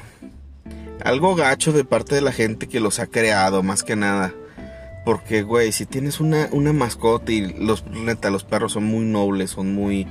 algo 1.03 1.35
gacho 1.35 1.71
de 1.71 1.83
parte 1.83 2.15
de 2.15 2.21
la 2.21 2.31
gente 2.31 2.67
que 2.67 2.79
los 2.79 2.99
ha 2.99 3.07
creado, 3.07 3.63
más 3.63 3.83
que 3.83 3.95
nada. 3.95 4.33
Porque, 5.05 5.41
güey, 5.41 5.71
si 5.71 5.85
tienes 5.85 6.19
una, 6.19 6.49
una 6.51 6.73
mascota 6.73 7.31
y 7.31 7.53
los, 7.53 7.85
neta, 7.87 8.29
los 8.29 8.43
perros 8.43 8.73
son 8.73 8.83
muy 8.85 9.05
nobles, 9.05 9.51
son 9.51 9.73
muy... 9.73 10.07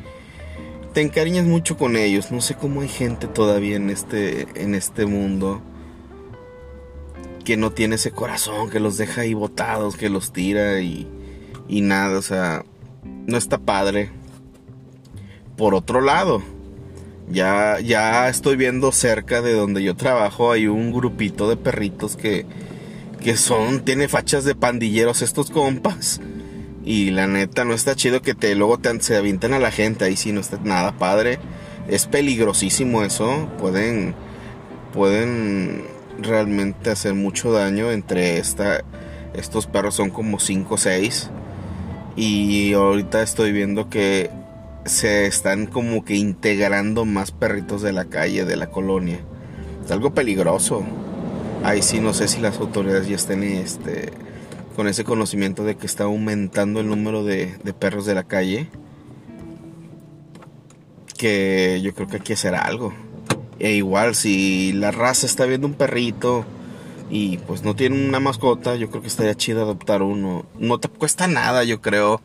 Te 0.94 1.02
encariñas 1.02 1.44
mucho 1.44 1.76
con 1.76 1.96
ellos. 1.96 2.32
No 2.32 2.40
sé 2.40 2.54
cómo 2.54 2.80
hay 2.80 2.88
gente 2.88 3.26
todavía 3.26 3.76
en 3.76 3.90
este, 3.90 4.46
en 4.54 4.74
este 4.74 5.04
mundo 5.04 5.60
que 7.44 7.56
no 7.56 7.70
tiene 7.70 7.94
ese 7.94 8.10
corazón, 8.10 8.70
que 8.70 8.80
los 8.80 8.96
deja 8.96 9.20
ahí 9.20 9.34
botados, 9.34 9.96
que 9.96 10.08
los 10.08 10.32
tira 10.32 10.80
y, 10.80 11.06
y 11.68 11.80
nada, 11.82 12.18
o 12.18 12.22
sea, 12.22 12.64
no 13.04 13.36
está 13.36 13.58
padre. 13.58 14.10
Por 15.56 15.74
otro 15.74 16.00
lado, 16.00 16.42
ya, 17.30 17.80
ya 17.80 18.28
estoy 18.28 18.56
viendo 18.56 18.92
cerca 18.92 19.42
de 19.42 19.54
donde 19.54 19.82
yo 19.82 19.96
trabajo 19.96 20.52
hay 20.52 20.66
un 20.66 20.92
grupito 20.92 21.48
de 21.48 21.56
perritos 21.56 22.16
que, 22.16 22.46
que 23.20 23.36
son, 23.36 23.84
tiene 23.84 24.08
fachas 24.08 24.44
de 24.44 24.54
pandilleros 24.54 25.22
estos 25.22 25.50
compas. 25.50 26.20
Y 26.84 27.10
la 27.10 27.26
neta 27.26 27.64
no 27.64 27.74
está 27.74 27.96
chido 27.96 28.22
que 28.22 28.34
te 28.34 28.54
luego 28.54 28.78
te, 28.78 29.00
se 29.00 29.16
avienten 29.16 29.52
a 29.54 29.58
la 29.58 29.72
gente, 29.72 30.04
ahí 30.04 30.16
sí 30.16 30.32
no 30.32 30.40
está 30.40 30.58
nada 30.62 30.92
padre. 30.92 31.38
Es 31.88 32.06
peligrosísimo 32.06 33.02
eso, 33.02 33.48
pueden 33.58 34.14
pueden 34.92 35.84
realmente 36.18 36.90
hacer 36.90 37.14
mucho 37.14 37.52
daño 37.52 37.90
entre 37.92 38.38
esta 38.38 38.82
estos 39.34 39.66
perros 39.66 39.94
son 39.94 40.10
como 40.10 40.38
5 40.38 40.74
o 40.74 40.78
6 40.78 41.30
y 42.16 42.72
ahorita 42.72 43.22
estoy 43.22 43.52
viendo 43.52 43.90
que 43.90 44.30
se 44.86 45.26
están 45.26 45.66
como 45.66 46.04
que 46.04 46.14
integrando 46.14 47.04
más 47.04 47.32
perritos 47.32 47.82
de 47.82 47.92
la 47.92 48.06
calle, 48.06 48.44
de 48.44 48.56
la 48.56 48.70
colonia. 48.70 49.20
Es 49.84 49.90
algo 49.90 50.14
peligroso. 50.14 50.84
Ahí 51.62 51.82
sí 51.82 52.00
no 52.00 52.14
sé 52.14 52.28
si 52.28 52.40
las 52.40 52.58
autoridades 52.58 53.08
ya 53.08 53.16
estén 53.16 53.42
este, 53.42 54.12
con 54.74 54.88
ese 54.88 55.04
conocimiento 55.04 55.64
de 55.64 55.76
que 55.76 55.86
está 55.86 56.04
aumentando 56.04 56.80
el 56.80 56.88
número 56.88 57.24
de, 57.24 57.58
perros 57.78 58.06
de 58.06 58.14
la 58.14 58.24
calle. 58.24 58.68
Que 61.16 61.80
yo 61.82 61.94
creo 61.94 62.08
que 62.08 62.16
hay 62.16 62.22
que 62.22 62.34
hacer 62.34 62.54
algo. 62.54 62.92
E 63.58 63.72
igual, 63.72 64.14
si 64.14 64.72
la 64.72 64.90
raza 64.90 65.26
está 65.26 65.46
viendo 65.46 65.66
un 65.66 65.74
perrito 65.74 66.44
y 67.10 67.38
pues 67.38 67.62
no 67.62 67.74
tiene 67.74 68.06
una 68.08 68.20
mascota, 68.20 68.76
yo 68.76 68.90
creo 68.90 69.00
que 69.00 69.08
estaría 69.08 69.34
chido 69.34 69.62
adoptar 69.62 70.02
uno. 70.02 70.44
No 70.58 70.78
te 70.78 70.88
cuesta 70.88 71.26
nada, 71.26 71.64
yo 71.64 71.80
creo 71.80 72.20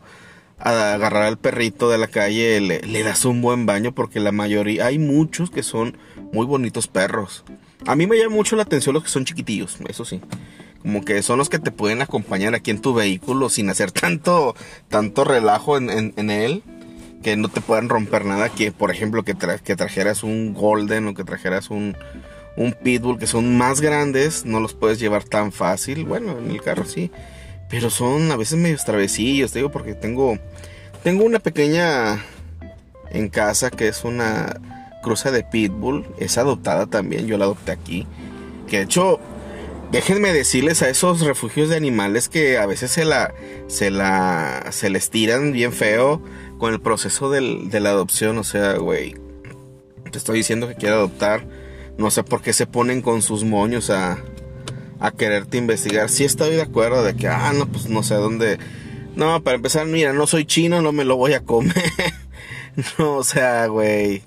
agarrar 0.62 1.24
al 1.24 1.38
perrito 1.38 1.90
de 1.90 1.98
la 1.98 2.06
calle, 2.06 2.60
le, 2.60 3.02
das 3.02 3.24
un 3.24 3.42
buen 3.42 3.66
baño 3.66 3.92
porque 3.92 4.20
la 4.20 4.32
mayoría, 4.32 4.86
hay 4.86 4.98
muchos 4.98 5.50
que 5.50 5.62
son 5.62 5.96
muy 6.32 6.46
bonitos 6.46 6.86
perros. 6.86 7.44
A 7.86 7.96
mí 7.96 8.06
me 8.06 8.16
llama 8.16 8.36
mucho 8.36 8.54
la 8.54 8.62
atención 8.62 8.94
los 8.94 9.02
que 9.02 9.10
son 9.10 9.24
chiquitillos, 9.24 9.78
eso 9.88 10.04
sí. 10.04 10.20
Como 10.80 11.04
que 11.04 11.22
son 11.22 11.38
los 11.38 11.48
que 11.48 11.58
te 11.58 11.70
pueden 11.70 12.02
acompañar 12.02 12.54
aquí 12.54 12.70
en 12.70 12.80
tu 12.80 12.94
vehículo 12.94 13.48
sin 13.48 13.70
hacer 13.70 13.90
tanto, 13.92 14.54
tanto 14.88 15.24
relajo 15.24 15.76
en, 15.78 16.30
él. 16.30 16.62
Que 17.22 17.36
no 17.36 17.48
te 17.48 17.60
puedan 17.60 17.88
romper 17.88 18.24
nada. 18.24 18.48
Que 18.48 18.72
por 18.72 18.90
ejemplo 18.90 19.22
que, 19.22 19.36
que 19.62 19.76
trajeras 19.76 20.24
un 20.24 20.54
golden 20.54 21.06
o 21.06 21.14
que 21.14 21.22
trajeras 21.22 21.70
un, 21.70 21.96
un 22.56 22.72
pitbull 22.72 23.18
que 23.18 23.28
son 23.28 23.56
más 23.56 23.80
grandes. 23.80 24.44
No 24.44 24.58
los 24.58 24.74
puedes 24.74 24.98
llevar 24.98 25.22
tan 25.22 25.52
fácil. 25.52 26.04
Bueno, 26.04 26.36
en 26.36 26.50
el 26.50 26.60
carro 26.60 26.84
sí. 26.84 27.12
Pero 27.72 27.88
son 27.88 28.30
a 28.30 28.36
veces 28.36 28.58
medio 28.58 28.76
travesillos, 28.76 29.50
te 29.50 29.60
digo, 29.60 29.72
porque 29.72 29.94
tengo, 29.94 30.38
tengo 31.02 31.24
una 31.24 31.38
pequeña 31.38 32.22
en 33.10 33.30
casa 33.30 33.70
que 33.70 33.88
es 33.88 34.04
una 34.04 34.60
cruza 35.02 35.30
de 35.30 35.42
pitbull. 35.42 36.06
Es 36.18 36.36
adoptada 36.36 36.86
también, 36.86 37.26
yo 37.26 37.38
la 37.38 37.46
adopté 37.46 37.72
aquí. 37.72 38.06
Que 38.68 38.76
de 38.76 38.82
hecho, 38.82 39.20
déjenme 39.90 40.34
decirles 40.34 40.82
a 40.82 40.90
esos 40.90 41.22
refugios 41.22 41.70
de 41.70 41.76
animales 41.76 42.28
que 42.28 42.58
a 42.58 42.66
veces 42.66 42.90
se 42.90 43.06
la, 43.06 43.32
se 43.68 43.90
la, 43.90 44.66
se 44.70 44.90
les 44.90 45.08
tiran 45.08 45.52
bien 45.52 45.72
feo 45.72 46.22
con 46.58 46.74
el 46.74 46.80
proceso 46.82 47.30
del, 47.30 47.70
de 47.70 47.80
la 47.80 47.88
adopción. 47.88 48.36
O 48.36 48.44
sea, 48.44 48.74
güey, 48.74 49.16
te 50.10 50.18
estoy 50.18 50.36
diciendo 50.36 50.68
que 50.68 50.74
quiero 50.74 50.96
adoptar. 50.96 51.46
No 51.96 52.10
sé 52.10 52.22
por 52.22 52.42
qué 52.42 52.52
se 52.52 52.66
ponen 52.66 53.00
con 53.00 53.22
sus 53.22 53.44
moños 53.44 53.88
a, 53.88 54.18
a 55.02 55.10
quererte 55.10 55.58
investigar. 55.58 56.08
Si 56.08 56.24
estoy 56.24 56.54
de 56.54 56.62
acuerdo 56.62 57.02
de 57.02 57.16
que, 57.16 57.26
ah, 57.26 57.52
no, 57.52 57.66
pues 57.66 57.88
no 57.88 58.04
sé 58.04 58.14
dónde. 58.14 58.58
No, 59.16 59.42
para 59.42 59.56
empezar, 59.56 59.84
mira, 59.84 60.12
no 60.12 60.28
soy 60.28 60.44
chino, 60.44 60.80
no 60.80 60.92
me 60.92 61.04
lo 61.04 61.16
voy 61.16 61.32
a 61.32 61.40
comer. 61.40 61.74
no, 62.98 63.16
o 63.16 63.24
sea, 63.24 63.66
güey. 63.66 64.22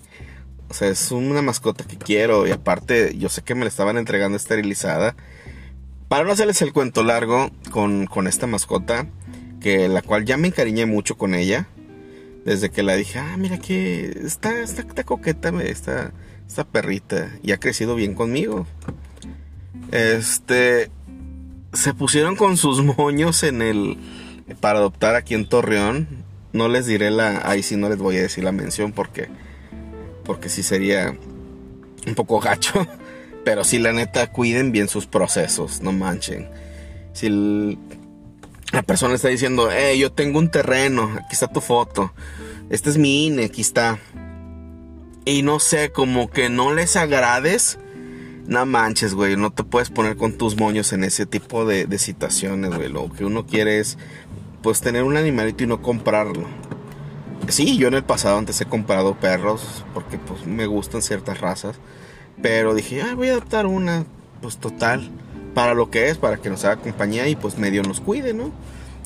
O 0.70 0.74
sea, 0.74 0.90
es 0.90 1.12
una 1.12 1.42
mascota 1.42 1.86
que 1.86 1.98
quiero. 1.98 2.46
Y 2.46 2.52
aparte, 2.52 3.18
yo 3.18 3.30
sé 3.30 3.42
que 3.42 3.56
me 3.56 3.62
la 3.62 3.70
estaban 3.70 3.98
entregando 3.98 4.36
esterilizada. 4.36 5.16
Para 6.10 6.26
no 6.26 6.34
hacerles 6.34 6.62
el 6.62 6.74
cuento 6.74 7.04
largo 7.04 7.52
con, 7.72 8.06
con 8.06 8.28
esta 8.28 8.46
mascota, 8.46 9.08
que 9.62 9.88
la 9.88 10.02
cual 10.02 10.26
ya 10.26 10.36
me 10.36 10.50
encariñé 10.50 10.86
mucho 10.86 11.18
con 11.18 11.36
ella. 11.36 11.70
Desde 12.44 12.70
que 12.70 12.84
la 12.84 12.96
dije, 12.96 13.18
ah, 13.18 13.38
mira 13.38 13.60
que 13.60 14.12
está, 14.26 14.60
está, 14.60 14.82
está 14.82 15.06
coqueta, 15.06 15.54
esta 15.64 16.12
perrita. 16.70 17.32
Y 17.44 17.54
ha 17.54 17.58
crecido 17.60 17.96
bien 17.96 18.14
conmigo. 18.14 18.68
Este, 19.92 20.90
se 21.74 21.94
pusieron 21.94 22.36
con 22.36 22.58
sus 22.58 22.84
moños 22.98 23.44
en 23.44 23.62
el 23.62 23.98
para 24.60 24.80
adoptar 24.80 25.16
aquí 25.16 25.34
en 25.34 25.48
Torreón. 25.48 26.08
No 26.54 26.68
les 26.70 26.86
diré 26.86 27.12
la 27.12 27.42
ahí 27.50 27.64
sí 27.64 27.76
no 27.76 27.90
les 27.90 27.98
voy 27.98 28.18
a 28.18 28.22
decir 28.22 28.44
la 28.44 28.52
mención 28.52 28.94
porque 28.94 29.28
porque 30.24 30.50
sí 30.50 30.64
sería 30.64 31.16
un 32.08 32.16
poco 32.16 32.40
gacho, 32.40 32.88
pero 33.46 33.64
si 33.64 33.78
la 33.80 33.94
neta 33.94 34.32
cuiden 34.32 34.72
bien 34.72 34.88
sus 34.88 35.06
procesos, 35.06 35.82
no 35.82 35.92
manchen. 35.92 36.50
Si 37.14 37.78
la 38.72 38.82
persona 38.84 39.16
está 39.16 39.28
diciendo, 39.28 39.72
"Eh, 39.72 39.98
yo 39.98 40.12
tengo 40.12 40.40
un 40.40 40.50
terreno, 40.50 41.12
aquí 41.18 41.34
está 41.34 41.48
tu 41.48 41.62
foto. 41.62 42.12
Este 42.70 42.90
es 42.90 42.98
mi 42.98 43.28
INE, 43.28 43.46
aquí 43.46 43.62
está." 43.62 44.00
Y 45.26 45.42
no 45.42 45.60
sé, 45.60 45.92
como 45.92 46.30
que 46.30 46.50
no 46.50 46.74
les 46.74 46.96
agrades 46.96 47.80
no 48.48 48.66
manches, 48.66 49.14
güey, 49.14 49.36
no 49.36 49.52
te 49.52 49.64
puedes 49.64 49.90
poner 49.90 50.18
con 50.18 50.34
tus 50.38 50.58
moños 50.58 50.94
en 50.94 51.04
ese 51.04 51.26
tipo 51.26 51.66
de, 51.66 51.86
de 51.86 51.98
situaciones, 51.98 52.76
güey. 52.76 52.90
Lo 52.90 53.12
que 53.12 53.26
uno 53.26 53.46
quiere 53.46 53.80
es, 53.80 53.98
pues, 54.62 54.82
tener 54.82 55.04
un 55.04 55.18
animalito 55.18 55.64
y 55.64 55.68
no 55.68 55.82
comprarlo. 55.82 56.48
Sí, 57.48 57.78
yo 57.78 57.88
en 57.88 57.96
el 57.96 58.04
pasado 58.04 58.38
antes 58.38 58.60
he 58.62 58.66
comprado 58.66 59.16
perros 59.16 59.84
porque, 59.94 60.18
pues, 60.18 60.46
me 60.46 60.66
gustan 60.68 61.02
ciertas 61.02 61.42
razas. 61.42 61.78
Pero 62.42 62.76
dije, 62.76 63.02
ah, 63.02 63.16
voy 63.16 63.30
a 63.30 63.32
adoptar 63.32 63.66
una, 63.66 64.06
pues, 64.42 64.58
total, 64.58 65.10
para 65.54 65.74
lo 65.74 65.90
que 65.90 66.10
es, 66.10 66.18
para 66.18 66.38
que 66.38 66.50
nos 66.50 66.66
haga 66.66 66.82
compañía 66.82 67.28
y, 67.28 67.36
pues, 67.36 67.58
medio 67.58 67.82
nos 67.84 68.02
cuide, 68.02 68.34
¿no? 68.34 68.52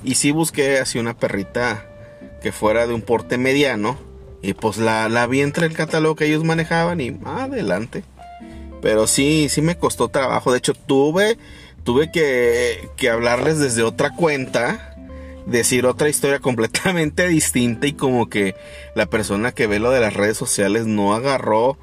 Y 0.04 0.16
sí 0.16 0.32
busqué 0.32 0.80
así 0.80 1.00
una 1.00 1.16
perrita 1.16 1.86
que 2.42 2.52
fuera 2.52 2.88
de 2.88 2.94
un 2.94 3.02
porte 3.02 3.38
mediano. 3.38 3.98
Y 4.42 4.54
pues 4.54 4.78
la, 4.78 5.10
la 5.10 5.28
vi 5.28 5.42
entre 5.42 5.66
el 5.66 5.74
catálogo 5.74 6.16
que 6.16 6.26
ellos 6.26 6.46
manejaban 6.46 7.02
y 7.02 7.20
adelante. 7.26 8.06
Pero 8.82 9.08
sí, 9.08 9.48
sí 9.50 9.62
me 9.62 9.78
costó 9.78 10.10
trabajo. 10.10 10.52
De 10.52 10.58
hecho, 10.60 10.74
tuve, 10.74 11.38
tuve 11.84 12.12
que, 12.12 12.90
que 12.96 13.10
hablarles 13.10 13.60
desde 13.60 13.84
otra 13.84 14.12
cuenta. 14.16 14.96
Decir 15.46 15.86
otra 15.86 16.10
historia 16.10 16.40
completamente 16.42 17.28
distinta 17.28 17.88
y 17.88 17.94
como 17.94 18.30
que 18.30 18.56
la 18.96 19.08
persona 19.08 19.52
que 19.52 19.68
ve 19.68 19.80
lo 19.80 19.90
de 19.92 20.00
las 20.00 20.14
redes 20.14 20.38
sociales 20.38 20.86
no 20.86 21.16
agarró 21.16 21.78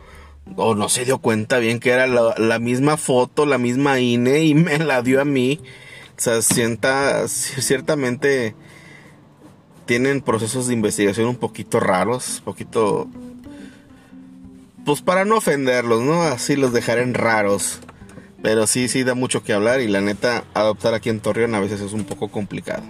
o 0.55 0.77
no 0.77 0.89
se 0.89 1.05
dio 1.05 1.19
cuenta 1.19 1.59
bien 1.59 1.81
que 1.81 1.91
era 1.91 2.07
la, 2.07 2.35
la 2.39 2.61
misma 2.61 2.97
foto, 2.97 3.47
la 3.47 3.59
misma 3.59 3.99
INE 3.99 4.45
y 4.45 4.55
me 4.55 4.79
la 4.85 5.03
dio 5.03 5.21
a 5.21 5.25
mí. 5.25 5.61
O 6.17 6.21
sea, 6.21 6.41
sienta, 6.41 7.29
ciertamente 7.29 8.55
tienen 9.87 10.21
procesos 10.21 10.67
de 10.67 10.75
investigación 10.75 11.29
un 11.29 11.37
poquito 11.37 11.79
raros, 11.79 12.39
un 12.39 12.45
poquito 12.45 13.09
pues 14.87 15.03
para 15.03 15.25
no 15.25 15.39
ofenderlos, 15.39 16.01
¿no? 16.03 16.23
Así 16.23 16.55
los 16.55 16.73
en 16.89 17.13
raros. 17.13 17.81
Pero 18.41 18.69
sí, 18.69 18.87
sí 18.87 19.03
da 19.03 19.15
mucho 19.15 19.43
que 19.43 19.53
hablar 19.53 19.81
y 19.81 19.89
la 19.89 20.01
neta, 20.01 20.45
adoptar 20.55 20.95
aquí 20.95 21.11
en 21.11 21.19
Torreón 21.19 21.57
a 21.57 21.61
veces 21.61 21.81
es 21.81 21.93
un 21.93 22.05
poco 22.05 22.29
complicado. 22.29 22.85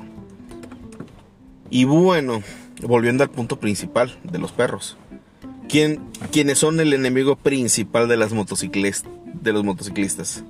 Y 1.71 1.85
bueno, 1.85 2.43
volviendo 2.83 3.25
al 3.25 3.31
punto 3.31 3.59
principal 3.59 4.19
de 4.23 4.38
los 4.38 4.53
perros. 4.53 4.99
¿Quién, 5.71 6.05
¿Quiénes 6.31 6.59
son 6.59 6.79
el 6.81 6.93
enemigo 6.93 7.37
principal 7.37 8.09
de, 8.09 8.19
las 8.19 8.31
de 8.31 9.53
los 9.53 9.65
motociclistas? 9.65 10.45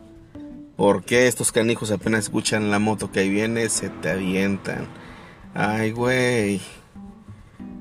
Porque 0.77 1.29
estos 1.29 1.53
canijos 1.53 1.93
apenas 1.93 2.25
escuchan 2.25 2.73
la 2.73 2.81
moto 2.81 3.13
que 3.13 3.21
ahí 3.21 3.31
viene, 3.31 3.69
se 3.69 3.89
te 3.89 4.11
avientan? 4.11 4.89
Ay, 5.55 5.93
güey. 5.93 6.61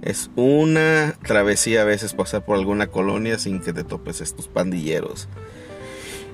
Es 0.05 0.29
una 0.35 1.15
travesía 1.23 1.81
a 1.81 1.85
veces 1.85 2.13
pasar 2.13 2.45
por 2.45 2.59
alguna 2.59 2.87
colonia 2.87 3.39
sin 3.39 3.59
que 3.59 3.73
te 3.73 3.83
topes 3.83 4.21
estos 4.21 4.47
pandilleros. 4.47 5.27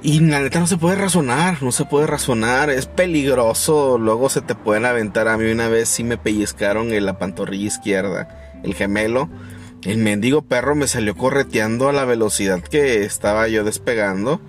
Y 0.03 0.19
la 0.19 0.41
neta 0.41 0.59
no 0.59 0.67
se 0.67 0.75
puede 0.75 0.97
razonar, 0.97 1.63
no 1.63 1.71
se 1.71 1.85
puede 1.85 2.05
razonar, 2.05 2.69
es 2.69 2.87
peligroso, 2.87 3.97
luego 3.97 4.29
se 4.29 4.41
te 4.41 4.55
pueden 4.55 4.85
aventar. 4.85 5.29
A 5.29 5.37
mí 5.37 5.49
una 5.49 5.69
vez 5.69 5.87
sí 5.87 6.03
me 6.03 6.17
pellizcaron 6.17 6.91
en 6.91 7.05
la 7.05 7.17
pantorrilla 7.17 7.67
izquierda, 7.67 8.59
el 8.61 8.75
gemelo. 8.75 9.29
El 9.83 9.99
mendigo 9.99 10.41
perro 10.41 10.75
me 10.75 10.87
salió 10.87 11.15
correteando 11.15 11.87
a 11.87 11.93
la 11.93 12.03
velocidad 12.03 12.61
que 12.61 13.05
estaba 13.05 13.47
yo 13.47 13.63
despegando. 13.63 14.41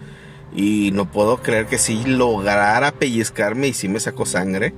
Y 0.52 0.90
no 0.94 1.08
puedo 1.10 1.36
creer 1.42 1.66
que 1.66 1.78
sí 1.78 2.02
lograra 2.04 2.90
pellizcarme 2.90 3.68
y 3.68 3.72
sí 3.72 3.88
me 3.88 4.00
sacó 4.00 4.26
sangre 4.26 4.74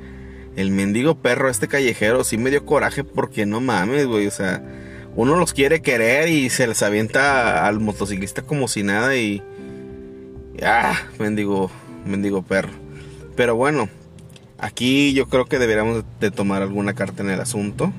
el 0.57 0.71
mendigo 0.71 1.17
perro, 1.17 1.51
este 1.51 1.69
callejero, 1.69 2.25
sí 2.25 2.39
me 2.39 2.51
dio 2.51 2.65
coraje 2.65 3.05
porque 3.05 3.47
no 3.47 3.61
mames, 3.61 4.07
güey. 4.07 4.27
O 4.27 4.31
sea, 4.31 4.63
uno 5.17 5.37
los 5.37 5.53
quiere 5.53 5.83
querer 5.83 6.29
y 6.29 6.51
se 6.51 6.67
les 6.67 6.83
avienta 6.83 7.67
al 7.67 7.81
motociclista 7.81 8.43
como 8.43 8.69
si 8.69 8.83
nada 8.83 9.17
y. 9.17 9.43
Ah, 10.63 10.95
mendigo, 11.19 11.71
mendigo 12.07 12.43
perro. 12.43 12.73
Pero 13.37 13.57
bueno, 13.57 13.89
aquí 14.59 15.13
yo 15.13 15.29
creo 15.29 15.47
que 15.47 15.59
deberíamos 15.59 16.05
de 16.21 16.31
tomar 16.31 16.63
alguna 16.63 16.95
carta 16.95 17.23
en 17.23 17.31
el 17.31 17.41
asunto. 17.41 17.93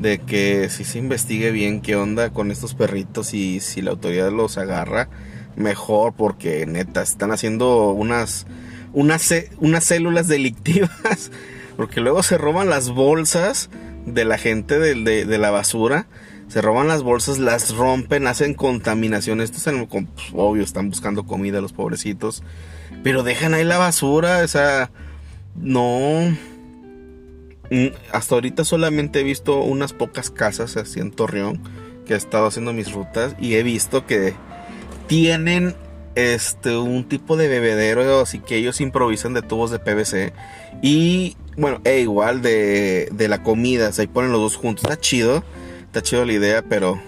De 0.00 0.18
que 0.18 0.68
si 0.70 0.84
se 0.84 0.98
investigue 0.98 1.50
bien 1.50 1.80
qué 1.80 1.96
onda 1.96 2.30
con 2.30 2.52
estos 2.52 2.74
perritos 2.74 3.34
y 3.34 3.58
si 3.58 3.82
la 3.82 3.90
autoridad 3.90 4.30
los 4.30 4.56
agarra, 4.56 5.08
mejor 5.56 6.12
porque 6.12 6.66
neta, 6.66 7.02
están 7.02 7.32
haciendo 7.32 7.90
unas, 7.90 8.46
unas, 8.92 9.34
unas 9.58 9.82
células 9.82 10.28
delictivas 10.28 11.32
porque 11.78 12.00
luego 12.00 12.24
se 12.24 12.36
roban 12.38 12.68
las 12.68 12.90
bolsas 12.90 13.70
de 14.04 14.24
la 14.24 14.36
gente 14.36 14.80
de, 14.80 15.38
la 15.38 15.50
basura. 15.52 16.08
Se 16.48 16.60
roban 16.60 16.88
las 16.88 17.04
bolsas, 17.04 17.38
las 17.38 17.72
rompen, 17.76 18.26
hacen 18.26 18.54
contaminación. 18.54 19.40
Esto 19.40 19.58
es 19.58 19.86
pues, 19.88 20.04
obvio, 20.32 20.64
están 20.64 20.88
buscando 20.88 21.24
comida 21.24 21.60
los 21.60 21.72
pobrecitos. 21.72 22.42
Pero 23.04 23.22
dejan 23.22 23.54
ahí 23.54 23.62
la 23.62 23.78
basura, 23.78 24.42
o 24.42 24.48
sea, 24.48 24.90
no. 25.54 26.36
Mm, 27.70 27.86
hasta 28.10 28.34
ahorita 28.34 28.64
solamente 28.64 29.20
he 29.20 29.22
visto 29.22 29.60
unas 29.60 29.92
pocas 29.92 30.30
casas 30.30 30.76
así 30.76 30.98
en 30.98 31.12
Torreón 31.12 31.60
que 32.06 32.14
he 32.14 32.16
estado 32.16 32.48
haciendo 32.48 32.72
mis 32.72 32.90
rutas 32.90 33.36
y 33.38 33.54
he 33.54 33.62
visto 33.62 34.04
que 34.04 34.34
tienen 35.06 35.76
este 36.16 36.76
un 36.76 37.06
tipo 37.06 37.36
de 37.36 37.46
bebedero 37.46 38.20
así 38.20 38.40
que 38.40 38.56
ellos 38.56 38.80
improvisan 38.80 39.34
de 39.34 39.42
tubos 39.42 39.70
de 39.70 39.78
PVC 39.78 40.32
y 40.80 41.36
bueno, 41.58 41.80
e 41.84 42.00
igual 42.00 42.40
de, 42.40 43.08
de 43.12 43.28
la 43.28 43.42
comida, 43.42 43.92
se 43.92 44.08
ponen 44.08 44.32
los 44.32 44.40
dos 44.40 44.56
juntos. 44.56 44.84
Está 44.84 44.98
chido, 44.98 45.44
está 45.86 46.02
chido 46.02 46.24
la 46.24 46.32
idea, 46.32 46.62
pero 46.62 46.98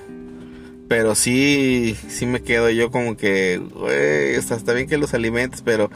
pero 0.90 1.14
sí, 1.14 1.96
sí 2.08 2.26
me 2.26 2.42
quedo 2.42 2.68
yo 2.68 2.90
como 2.90 3.16
que, 3.16 3.58
güey, 3.58 4.34
está 4.34 4.72
bien 4.72 4.88
que 4.88 4.98
los 4.98 5.14
alimentes, 5.14 5.62
pero 5.62 5.88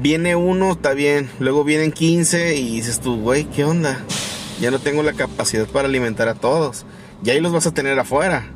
viene 0.00 0.36
uno, 0.36 0.70
está 0.70 0.94
bien, 0.94 1.28
luego 1.40 1.64
vienen 1.64 1.90
15 1.90 2.54
y 2.54 2.76
dices 2.76 3.00
tú, 3.00 3.20
güey, 3.20 3.46
¿qué 3.46 3.64
onda? 3.64 3.98
Ya 4.60 4.70
no 4.70 4.78
tengo 4.78 5.02
la 5.02 5.12
capacidad 5.12 5.66
para 5.66 5.88
alimentar 5.88 6.28
a 6.28 6.36
todos. 6.36 6.86
Y 7.24 7.30
ahí 7.30 7.40
los 7.40 7.52
vas 7.52 7.66
a 7.66 7.74
tener 7.74 7.98
afuera. 7.98 8.46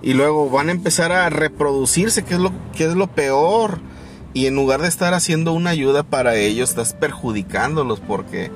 Y 0.00 0.14
luego 0.14 0.48
van 0.48 0.70
a 0.70 0.72
empezar 0.72 1.12
a 1.12 1.28
reproducirse, 1.28 2.24
que 2.24 2.32
es 2.32 2.40
lo, 2.40 2.50
que 2.74 2.84
es 2.84 2.94
lo 2.94 3.08
peor. 3.08 3.78
Y 4.36 4.44
en 4.44 4.54
lugar 4.54 4.82
de 4.82 4.88
estar 4.88 5.14
haciendo 5.14 5.54
una 5.54 5.70
ayuda 5.70 6.02
para 6.02 6.36
ellos, 6.36 6.68
estás 6.68 6.92
perjudicándolos 6.92 8.00
porque 8.00 8.50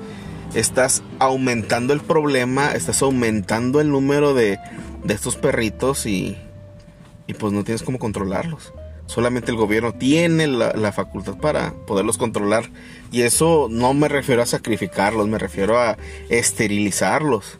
estás 0.53 1.01
aumentando 1.17 1.91
el 1.91 2.01
problema, 2.01 2.73
estás 2.73 3.01
aumentando 3.01 3.81
el 3.81 3.89
número 3.89 4.35
de, 4.35 4.59
de 5.03 5.13
estos 5.15 5.37
perritos 5.37 6.05
y, 6.05 6.37
y, 7.25 7.33
pues 7.33 7.51
no 7.51 7.63
tienes 7.63 7.81
cómo 7.81 7.97
controlarlos. 7.97 8.75
Solamente 9.07 9.49
el 9.49 9.57
gobierno 9.57 9.91
tiene 9.91 10.45
la, 10.45 10.71
la, 10.73 10.91
facultad 10.91 11.39
para 11.39 11.73
poderlos 11.87 12.19
controlar. 12.19 12.69
Y 13.11 13.23
eso 13.23 13.67
no 13.67 13.95
me 13.95 14.07
refiero 14.07 14.43
a 14.43 14.45
sacrificarlos, 14.45 15.27
me 15.27 15.39
refiero 15.39 15.79
a 15.79 15.97
esterilizarlos. 16.29 17.57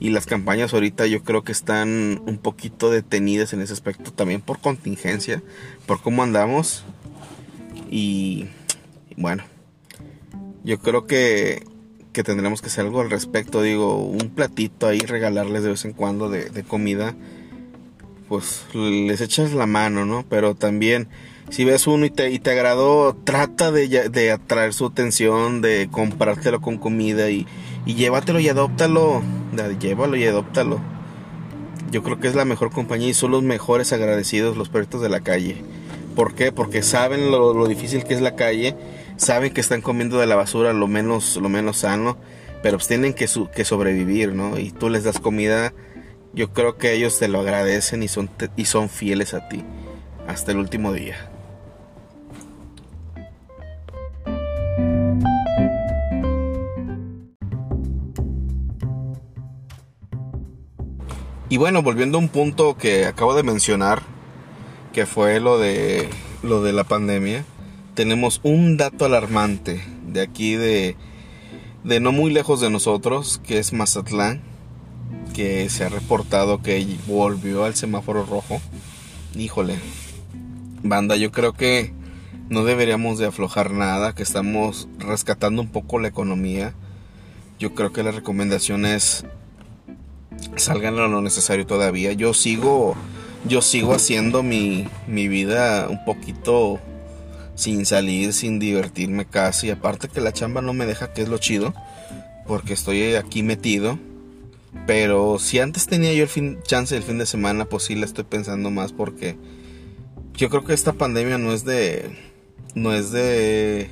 Y 0.00 0.10
las 0.10 0.26
campañas 0.26 0.74
ahorita 0.74 1.06
yo 1.06 1.22
creo 1.22 1.44
que 1.44 1.52
están 1.52 2.20
un 2.26 2.38
poquito 2.38 2.90
detenidas 2.90 3.52
en 3.52 3.60
ese 3.60 3.74
aspecto 3.74 4.12
también 4.12 4.40
por 4.40 4.58
contingencia, 4.58 5.40
por 5.86 6.02
cómo 6.02 6.24
andamos. 6.24 6.84
Y 7.90 8.46
bueno, 9.16 9.42
yo 10.62 10.78
creo 10.78 11.06
que, 11.06 11.66
que 12.12 12.22
tendremos 12.22 12.62
que 12.62 12.68
hacer 12.68 12.86
algo 12.86 13.00
al 13.00 13.10
respecto. 13.10 13.62
Digo, 13.62 13.96
un 13.96 14.30
platito 14.30 14.86
ahí, 14.86 15.00
regalarles 15.00 15.64
de 15.64 15.70
vez 15.70 15.84
en 15.84 15.92
cuando 15.92 16.28
de, 16.30 16.62
comida. 16.62 17.16
Pues 18.28 18.64
les 18.74 19.20
echas 19.20 19.52
la 19.54 19.66
mano, 19.66 20.06
¿no? 20.06 20.24
Pero 20.28 20.54
también, 20.54 21.08
si 21.48 21.64
ves 21.64 21.88
uno 21.88 22.06
y 22.06 22.10
te, 22.10 22.30
y 22.30 22.38
te 22.38 22.52
agradó, 22.52 23.16
trata 23.24 23.72
de, 23.72 24.08
de 24.08 24.30
atraer 24.30 24.72
su 24.72 24.86
atención, 24.86 25.60
de 25.60 25.88
comprártelo 25.90 26.60
con 26.60 26.78
comida 26.78 27.28
y, 27.28 27.48
y 27.86 27.94
llévatelo 27.94 28.38
y 28.38 28.48
adóptalo. 28.48 29.20
Llévalo 29.80 30.16
y 30.16 30.24
adóptalo. 30.24 30.80
Yo 31.90 32.04
creo 32.04 32.20
que 32.20 32.28
es 32.28 32.36
la 32.36 32.44
mejor 32.44 32.70
compañía 32.70 33.08
y 33.08 33.14
son 33.14 33.32
los 33.32 33.42
mejores 33.42 33.92
agradecidos 33.92 34.56
los 34.56 34.68
perritos 34.68 35.02
de 35.02 35.08
la 35.08 35.20
calle. 35.22 35.64
¿Por 36.20 36.34
qué? 36.34 36.52
Porque 36.52 36.82
saben 36.82 37.30
lo, 37.30 37.66
difícil 37.66 38.04
que 38.04 38.12
es 38.12 38.20
la 38.20 38.36
calle, 38.36 38.76
saben 39.16 39.54
que 39.54 39.62
están 39.62 39.80
comiendo 39.80 40.18
de 40.18 40.26
la 40.26 40.36
basura 40.36 40.74
lo 40.74 40.86
menos, 40.86 41.38
lo 41.38 41.48
menos 41.48 41.78
sano, 41.78 42.18
pero 42.62 42.76
pues 42.76 42.88
tienen 42.88 43.14
que, 43.14 43.26
su, 43.26 43.48
que 43.48 43.64
sobrevivir, 43.64 44.34
¿no? 44.34 44.58
Y 44.58 44.70
tú 44.70 44.90
les 44.90 45.02
das 45.02 45.18
comida, 45.18 45.72
yo 46.34 46.52
creo 46.52 46.76
que 46.76 46.92
ellos 46.92 47.18
te 47.18 47.26
lo 47.26 47.40
agradecen 47.40 48.02
y 48.02 48.08
son, 48.08 48.28
y 48.54 48.66
son 48.66 48.90
fieles 48.90 49.32
a 49.32 49.48
ti 49.48 49.64
hasta 50.28 50.52
el 50.52 50.58
último 50.58 50.92
día. 50.92 51.16
Y 61.48 61.56
bueno, 61.56 61.82
volviendo 61.82 62.18
a 62.18 62.20
un 62.20 62.28
punto 62.28 62.76
que 62.76 63.06
acabo 63.06 63.34
de 63.34 63.42
mencionar, 63.42 64.02
que 64.92 65.06
fue 65.06 65.40
lo 65.40 65.58
de 65.58 66.08
lo 66.42 66.62
de 66.62 66.72
la 66.72 66.84
pandemia, 66.84 67.44
tenemos 67.94 68.40
un 68.42 68.76
dato 68.76 69.04
alarmante 69.04 69.82
de 70.06 70.22
aquí 70.22 70.54
de 70.54 70.96
de 71.84 72.00
no 72.00 72.12
muy 72.12 72.32
lejos 72.32 72.60
de 72.60 72.70
nosotros, 72.70 73.40
que 73.44 73.58
es 73.58 73.72
Mazatlán, 73.72 74.42
que 75.34 75.68
se 75.70 75.84
ha 75.84 75.88
reportado 75.88 76.62
que 76.62 76.86
volvió 77.06 77.64
al 77.64 77.74
semáforo 77.74 78.24
rojo. 78.26 78.60
Híjole, 79.34 79.76
banda, 80.82 81.16
yo 81.16 81.32
creo 81.32 81.52
que 81.52 81.92
no 82.48 82.64
deberíamos 82.64 83.18
de 83.18 83.26
aflojar 83.26 83.70
nada, 83.72 84.14
que 84.14 84.22
estamos 84.22 84.88
rescatando 84.98 85.62
un 85.62 85.68
poco 85.68 85.98
la 85.98 86.08
economía. 86.08 86.74
Yo 87.58 87.74
creo 87.74 87.92
que 87.92 88.02
la 88.02 88.10
recomendación 88.10 88.84
es 88.84 89.24
salgan 90.56 90.98
a 90.98 91.06
lo 91.06 91.20
necesario 91.20 91.66
todavía. 91.66 92.12
Yo 92.12 92.34
sigo, 92.34 92.96
yo 93.44 93.62
sigo 93.62 93.94
haciendo 93.94 94.42
mi, 94.42 94.86
mi 95.06 95.28
vida 95.28 95.88
un 95.88 96.04
poquito 96.04 96.78
sin 97.54 97.84
salir, 97.86 98.32
sin 98.32 98.58
divertirme 98.58 99.26
casi. 99.26 99.70
Aparte 99.70 100.08
que 100.08 100.20
la 100.20 100.32
chamba 100.32 100.62
no 100.62 100.72
me 100.72 100.86
deja, 100.86 101.12
que 101.12 101.22
es 101.22 101.28
lo 101.28 101.38
chido, 101.38 101.74
porque 102.46 102.72
estoy 102.72 103.14
aquí 103.14 103.42
metido. 103.42 103.98
Pero 104.86 105.38
si 105.38 105.58
antes 105.58 105.86
tenía 105.86 106.12
yo 106.12 106.22
el 106.22 106.28
fin, 106.28 106.58
chance 106.64 106.94
del 106.94 107.04
fin 107.04 107.18
de 107.18 107.26
semana, 107.26 107.64
pues 107.64 107.84
sí 107.84 107.94
la 107.94 108.06
estoy 108.06 108.24
pensando 108.24 108.70
más 108.70 108.92
porque 108.92 109.36
yo 110.34 110.48
creo 110.48 110.64
que 110.64 110.72
esta 110.72 110.92
pandemia 110.92 111.38
no 111.38 111.52
es 111.52 111.64
de, 111.64 112.10
no 112.74 112.94
es 112.94 113.10
de 113.10 113.90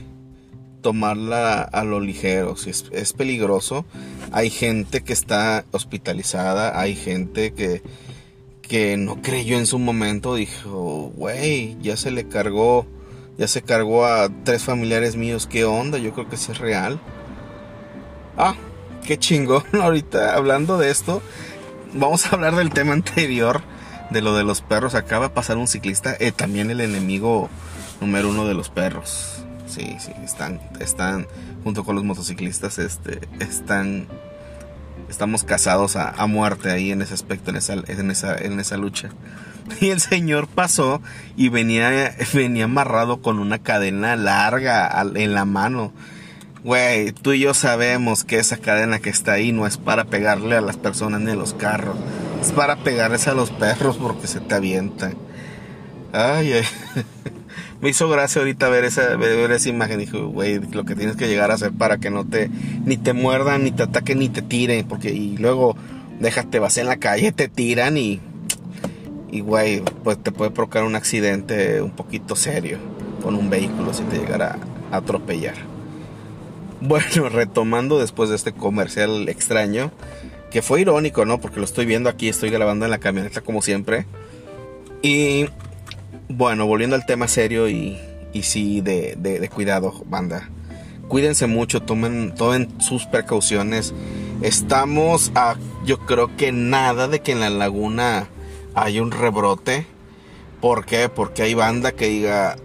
tomarla 0.80 1.62
a 1.62 1.84
lo 1.84 2.00
ligero, 2.00 2.54
es 2.92 3.12
peligroso. 3.12 3.84
Hay 4.30 4.50
gente 4.50 5.02
que 5.02 5.12
está 5.12 5.64
hospitalizada, 5.72 6.80
hay 6.80 6.94
gente 6.94 7.52
que, 7.52 7.82
que 8.68 8.96
no 8.96 9.20
creyó 9.22 9.58
en 9.58 9.66
su 9.66 9.78
momento, 9.78 10.34
dijo, 10.34 11.12
güey, 11.16 11.76
ya 11.80 11.96
se 11.96 12.10
le 12.10 12.28
cargó, 12.28 12.86
ya 13.38 13.48
se 13.48 13.62
cargó 13.62 14.04
a 14.04 14.28
tres 14.44 14.64
familiares 14.64 15.16
míos, 15.16 15.46
¿qué 15.50 15.64
onda? 15.64 15.98
Yo 15.98 16.12
creo 16.12 16.28
que 16.28 16.36
sí 16.36 16.52
es 16.52 16.58
real. 16.58 17.00
Ah, 18.36 18.54
qué 19.06 19.18
chingón. 19.18 19.64
Ahorita 19.72 20.36
hablando 20.36 20.78
de 20.78 20.90
esto, 20.90 21.22
vamos 21.94 22.26
a 22.26 22.30
hablar 22.30 22.54
del 22.56 22.70
tema 22.70 22.92
anterior, 22.92 23.62
de 24.10 24.20
lo 24.22 24.36
de 24.36 24.44
los 24.44 24.60
perros. 24.60 24.94
Acaba 24.94 25.28
de 25.28 25.34
pasar 25.34 25.56
un 25.56 25.66
ciclista, 25.66 26.14
eh, 26.20 26.30
también 26.30 26.70
el 26.70 26.80
enemigo 26.80 27.48
número 28.00 28.28
uno 28.28 28.46
de 28.46 28.54
los 28.54 28.68
perros. 28.68 29.42
Sí, 29.66 29.96
sí, 29.98 30.12
están, 30.24 30.60
están 30.80 31.26
junto 31.64 31.84
con 31.84 31.94
los 31.94 32.04
motociclistas, 32.04 32.78
este, 32.78 33.20
están, 33.40 34.08
estamos 35.08 35.44
casados 35.44 35.96
a, 35.96 36.26
muerte 36.26 36.70
ahí 36.70 36.92
en 36.92 37.02
ese 37.02 37.14
aspecto, 37.14 37.50
en 37.50 37.56
esa, 37.56 37.74
en 37.74 38.10
esa, 38.10 38.36
en 38.36 38.60
esa 38.60 38.76
lucha. 38.76 39.10
Y 39.80 39.90
el 39.90 40.00
señor 40.00 40.48
pasó 40.48 41.02
y 41.36 41.50
venía, 41.50 42.16
venía 42.32 42.64
amarrado 42.64 43.20
con 43.20 43.38
una 43.38 43.58
cadena 43.58 44.16
larga 44.16 44.90
en 45.14 45.34
la 45.34 45.44
mano. 45.44 45.92
Güey, 46.64 47.12
tú 47.12 47.32
y 47.32 47.40
yo 47.40 47.54
sabemos 47.54 48.24
que 48.24 48.38
esa 48.38 48.56
cadena 48.56 48.98
que 48.98 49.10
está 49.10 49.32
ahí 49.32 49.52
no 49.52 49.66
es 49.66 49.76
para 49.76 50.06
pegarle 50.06 50.56
a 50.56 50.60
las 50.60 50.76
personas 50.76 51.20
ni 51.20 51.30
a 51.32 51.36
los 51.36 51.54
carros. 51.54 51.96
Es 52.40 52.52
para 52.52 52.76
pegarles 52.76 53.28
a 53.28 53.34
los 53.34 53.50
perros 53.50 53.96
porque 53.96 54.26
se 54.26 54.40
te 54.40 54.54
avientan. 54.54 55.14
Ay, 56.12 56.54
ay. 56.54 56.64
Me 57.80 57.90
hizo 57.90 58.08
gracia 58.08 58.40
ahorita 58.40 58.68
ver 58.68 58.84
esa, 58.84 59.16
ver 59.16 59.50
esa 59.52 59.68
imagen. 59.68 60.00
Dijo, 60.00 60.28
güey, 60.28 60.58
lo 60.72 60.84
que 60.84 60.96
tienes 60.96 61.16
que 61.16 61.28
llegar 61.28 61.50
a 61.50 61.54
hacer 61.54 61.72
para 61.72 61.98
que 61.98 62.10
no 62.10 62.24
te, 62.24 62.50
ni 62.84 62.96
te 62.96 63.12
muerdan, 63.12 63.64
ni 63.64 63.70
te 63.70 63.84
ataquen, 63.84 64.18
ni 64.18 64.28
te 64.28 64.42
tiren. 64.42 64.86
Porque, 64.86 65.10
y 65.10 65.36
luego, 65.36 65.76
déjate, 66.18 66.58
vas 66.58 66.76
en 66.78 66.86
la 66.86 66.96
calle, 66.96 67.30
te 67.30 67.48
tiran 67.48 67.96
y, 67.96 68.20
y 69.30 69.40
güey, 69.40 69.82
pues 70.02 70.18
te 70.18 70.32
puede 70.32 70.50
provocar 70.50 70.84
un 70.84 70.96
accidente 70.96 71.80
un 71.80 71.92
poquito 71.92 72.34
serio 72.34 72.78
con 73.22 73.34
un 73.34 73.50
vehículo 73.50 73.92
si 73.94 74.02
te 74.04 74.18
llegara 74.18 74.58
a 74.90 74.96
atropellar. 74.96 75.54
Bueno, 76.80 77.28
retomando 77.28 77.98
después 77.98 78.30
de 78.30 78.36
este 78.36 78.52
comercial 78.52 79.28
extraño, 79.28 79.92
que 80.50 80.62
fue 80.62 80.80
irónico, 80.80 81.24
¿no? 81.24 81.40
Porque 81.40 81.58
lo 81.58 81.64
estoy 81.64 81.86
viendo 81.86 82.08
aquí, 82.08 82.28
estoy 82.28 82.50
grabando 82.50 82.84
en 82.84 82.90
la 82.90 82.98
camioneta 82.98 83.40
como 83.40 83.62
siempre. 83.62 84.06
Y 85.02 85.46
bueno, 86.28 86.66
volviendo 86.66 86.94
al 86.94 87.06
tema 87.06 87.26
serio 87.26 87.68
y, 87.68 87.98
sí 88.42 88.80
de, 88.80 89.50
cuidado, 89.52 89.94
banda. 90.06 90.48
Cuídense 91.08 91.46
mucho, 91.46 91.80
tomen, 91.80 92.34
sus 92.78 93.06
precauciones. 93.06 93.94
Estamos 94.42 95.32
a, 95.34 95.56
yo 95.84 95.98
creo 96.00 96.36
que 96.36 96.52
nada 96.52 97.08
de 97.08 97.20
que 97.20 97.32
en 97.32 97.40
la 97.40 97.50
laguna 97.50 98.28
hay 98.74 99.00
un 99.00 99.10
rebrote. 99.10 99.86
¿Por 100.60 100.84
qué? 100.84 101.08
Porque 101.08 101.42
hay 101.42 101.54
banda 101.54 101.92
que 101.92 102.08
diga, 102.08 102.56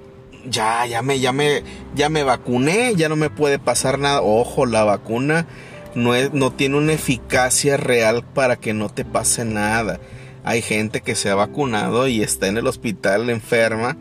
ya, 0.46 0.86
ya 0.86 1.02
me, 1.02 1.20
ya 1.20 1.32
me, 1.32 2.24
vacuné, 2.24 2.96
ya 2.96 3.08
no 3.08 3.16
me 3.16 3.30
puede 3.30 3.60
pasar 3.60 3.98
nada. 3.98 4.22
Ojo, 4.22 4.66
la 4.66 4.84
vacuna 4.84 5.48
no 5.96 6.52
tiene 6.52 6.78
una 6.78 6.94
eficacia 6.94 7.78
real 7.78 8.24
para 8.24 8.58
que 8.58 8.74
no 8.74 8.90
te 8.90 9.06
pase 9.06 9.46
nada. 9.46 10.00
Hay 10.44 10.62
gente 10.62 11.02
que 11.02 11.16
se 11.16 11.30
ha 11.30 11.36
vacunado 11.36 12.08
y 12.08 12.22
está 12.22 12.48
en 12.48 12.58
el 12.58 12.68
hospital 12.68 13.30
enferma 13.30 13.98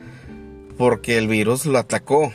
porque 0.77 1.19
el 1.19 1.29
virus 1.29 1.67
lo 1.67 1.79
atacó. 1.79 2.33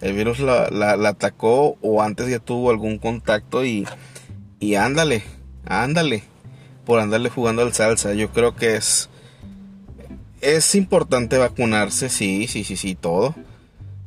El 0.00 0.12
virus 0.12 0.40
la, 0.40 0.68
la, 0.70 0.96
la 0.96 1.10
atacó 1.10 1.78
o 1.80 2.02
antes 2.02 2.28
ya 2.28 2.38
tuvo 2.38 2.70
algún 2.70 2.98
contacto 2.98 3.64
y, 3.64 3.86
y 4.60 4.74
ándale, 4.74 5.22
ándale, 5.64 6.24
por 6.84 7.00
andarle 7.00 7.30
jugando 7.30 7.62
al 7.62 7.72
salsa. 7.72 8.12
Yo 8.12 8.30
creo 8.30 8.54
que 8.54 8.76
es, 8.76 9.08
es 10.42 10.74
importante 10.74 11.38
vacunarse, 11.38 12.10
sí, 12.10 12.46
sí, 12.46 12.64
sí, 12.64 12.76
sí, 12.76 12.94
todo. 12.94 13.34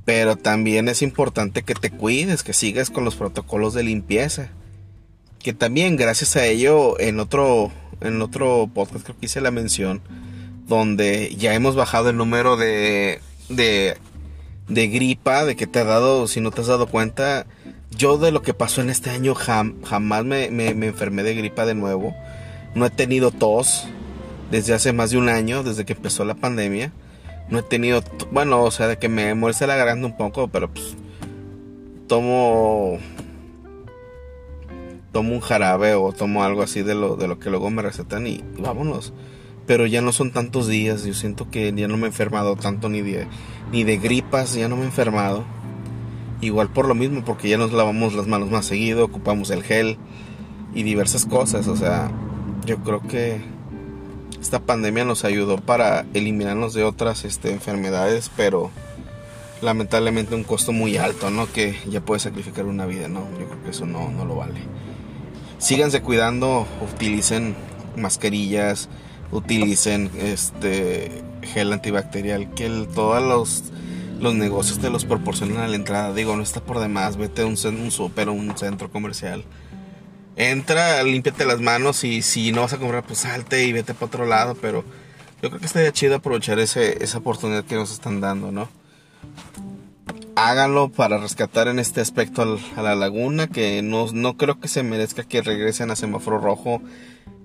Pero 0.06 0.36
también 0.36 0.88
es 0.88 1.02
importante 1.02 1.63
que 1.63 1.74
te 1.74 1.89
cuides, 1.89 2.43
que 2.43 2.54
sigas 2.54 2.91
con 2.91 3.06
los 3.06 3.15
protocolos 3.15 3.74
de 3.74 3.84
limpieza. 3.84 4.50
Que 5.39 5.54
también 5.54 5.95
gracias 5.95 6.36
a 6.36 6.45
ello 6.45 7.00
en 7.00 7.19
otro 7.19 7.72
en 8.01 8.21
otro 8.21 8.69
podcast 8.73 9.03
creo 9.03 9.19
que 9.19 9.25
hice 9.25 9.41
la 9.41 9.51
mención 9.51 10.01
donde 10.67 11.35
ya 11.38 11.53
hemos 11.53 11.75
bajado 11.75 12.09
el 12.09 12.17
número 12.17 12.57
de 12.57 13.19
de 13.49 13.97
de 14.69 14.88
gripa, 14.88 15.43
de 15.45 15.55
que 15.55 15.67
te 15.67 15.79
ha 15.79 15.83
dado, 15.83 16.27
si 16.27 16.39
no 16.41 16.51
te 16.51 16.62
has 16.62 16.67
dado 16.67 16.88
cuenta, 16.88 17.45
yo 17.91 18.17
de 18.17 18.31
lo 18.31 18.41
que 18.41 18.53
pasó 18.53 18.81
en 18.81 18.89
este 18.89 19.09
año 19.09 19.35
jam, 19.35 19.81
jamás 19.83 20.23
me, 20.23 20.49
me, 20.51 20.69
enfermé 20.69 21.23
de 21.23 21.33
gripa 21.35 21.65
de 21.65 21.75
nuevo. 21.75 22.15
No 22.75 22.85
he 22.85 22.89
tenido 22.91 23.31
tos 23.31 23.88
desde 24.51 24.73
hace 24.73 24.93
más 24.93 25.09
de 25.09 25.17
un 25.17 25.27
año, 25.27 25.63
desde 25.63 25.85
que 25.85 25.93
empezó 25.93 26.23
la 26.23 26.35
pandemia. 26.35 26.91
No 27.49 27.59
he 27.59 27.63
tenido, 27.63 28.03
bueno, 28.31 28.62
o 28.62 28.69
sea, 28.69 28.88
de 28.88 28.97
que 28.97 29.09
me 29.09 29.33
molesta 29.33 29.65
la 29.65 29.75
garganta 29.75 30.05
un 30.05 30.15
poco, 30.15 30.47
pero 30.49 30.71
pues 30.71 30.95
tomo 32.07 32.99
tomo 35.12 35.34
un 35.34 35.41
jarabe 35.41 35.95
o 35.95 36.12
tomo 36.12 36.43
algo 36.43 36.62
así 36.62 36.84
de 36.84 36.95
lo, 36.95 37.15
de 37.15 37.28
lo 37.28 37.39
que 37.39 37.50
luego 37.50 37.69
me 37.69 37.82
recetan 37.82 38.28
y, 38.28 38.43
vámonos. 38.58 39.13
Pero 39.65 39.86
ya 39.86 40.02
no 40.02 40.12
son 40.12 40.32
tantos 40.32 40.67
días, 40.67 41.04
yo 41.04 41.13
siento 41.13 41.50
que 41.52 41.72
ya 41.76 41.88
no 41.88 41.98
me 41.98 42.06
he 42.06 42.08
enfermado 42.08 42.56
tanto 42.56 42.89
ni 42.89 43.02
de, 43.02 43.28
ni 43.72 43.84
de 43.84 43.98
gripas, 43.98 44.54
ya 44.56 44.67
no 44.67 44.76
me 44.76 44.84
he 44.84 44.86
enfermado. 44.86 45.43
Igual 46.41 46.69
por 46.69 46.88
lo 46.88 46.95
mismo, 46.95 47.24
porque 47.24 47.50
ya 47.50 47.58
nos 47.58 47.74
lavamos 47.74 48.13
las 48.13 48.26
manos 48.26 48.50
más 48.50 48.65
seguido, 48.65 49.06
ocupamos 49.06 49.50
el 49.52 49.63
gel 49.63 49.98
y 50.74 50.84
diversas 50.84 51.26
cosas. 51.26 51.67
O 51.67 51.76
sea, 51.76 52.10
yo 52.65 52.78
creo 52.80 53.02
que 53.02 53.41
esta 54.41 54.60
pandemia 54.60 55.06
nos 55.06 55.26
ayudó 55.26 55.58
para 55.58 56.06
eliminarnos 56.13 56.74
de 56.74 56.84
otras 56.84 57.26
este, 57.26 57.52
enfermedades, 57.52 58.32
pero 58.36 58.72
lamentablemente 59.62 60.34
un 60.34 60.43
costo 60.43 60.72
muy 60.72 60.98
alto, 60.98 61.30
¿no? 61.30 61.52
Que 61.52 61.76
ya 61.89 62.02
puede 62.02 62.19
sacrificar 62.19 62.65
una 62.65 62.86
vida, 62.86 63.08
¿no? 63.08 63.22
Yo 63.39 63.48
creo 63.48 63.63
que 63.63 63.69
eso 63.72 63.86
no, 63.86 64.10
no 64.10 64.26
lo 64.26 64.36
vale. 64.36 64.62
Síganse 65.60 66.02
cuidando, 66.02 66.65
utilicen 66.82 67.54
mascarillas, 67.98 68.88
utilicen 69.32 70.10
este 70.17 71.22
gel 71.43 71.74
antibacterial, 71.74 72.54
que 72.54 72.88
todos 72.95 73.22
los, 73.22 73.63
los 74.22 74.36
negocios 74.36 74.80
te 74.80 74.89
los 74.89 75.04
proporcionan 75.04 75.58
a 75.58 75.67
la 75.67 75.76
entrada. 75.76 76.13
Digo, 76.13 76.36
no 76.38 76.43
está 76.43 76.62
por 76.62 76.80
demás, 76.80 77.17
vete 77.17 77.41
a 77.41 77.45
un, 77.45 77.58
un 77.65 77.91
súper 77.91 78.30
o 78.30 78.34
un 78.34 78.58
centro 78.58 78.89
comercial. 78.89 79.43
Entra, 80.38 81.04
límpiate 81.04 81.45
las 81.45 81.60
manos 81.60 82.06
y 82.06 82.22
si 82.22 82.54
no 82.54 82.62
vas 82.62 82.72
a 82.72 82.78
comprar, 82.78 83.04
pues 83.04 83.19
salte 83.19 83.65
y 83.65 83.74
vete 83.74 83.93
para 83.93 84.06
otro 84.06 84.26
lado. 84.26 84.56
Pero 84.56 84.86
yo 85.41 85.50
creo 85.50 85.60
que 85.60 85.65
estaría 85.65 85.91
chido 85.91 86.15
aprovechar 86.15 86.58
ese, 86.60 87.04
esa 87.04 87.17
oportunidad 87.17 87.65
que 87.65 87.76
nos 87.76 87.91
están 87.91 88.22
dando, 88.22 88.50
¿no? 88.50 88.69
Háganlo 90.41 90.88
para 90.88 91.17
rescatar 91.17 91.67
en 91.67 91.80
este 91.80 91.99
aspecto 91.99 92.58
a 92.78 92.82
la 92.82 92.95
laguna, 92.95 93.47
que 93.47 93.82
no, 93.82 94.10
no 94.13 94.38
creo 94.38 94.58
que 94.58 94.69
se 94.69 94.84
merezca 94.84 95.25
que 95.25 95.41
regresen 95.41 95.91
a 95.91 95.97
semáforo 95.97 96.38
rojo. 96.38 96.82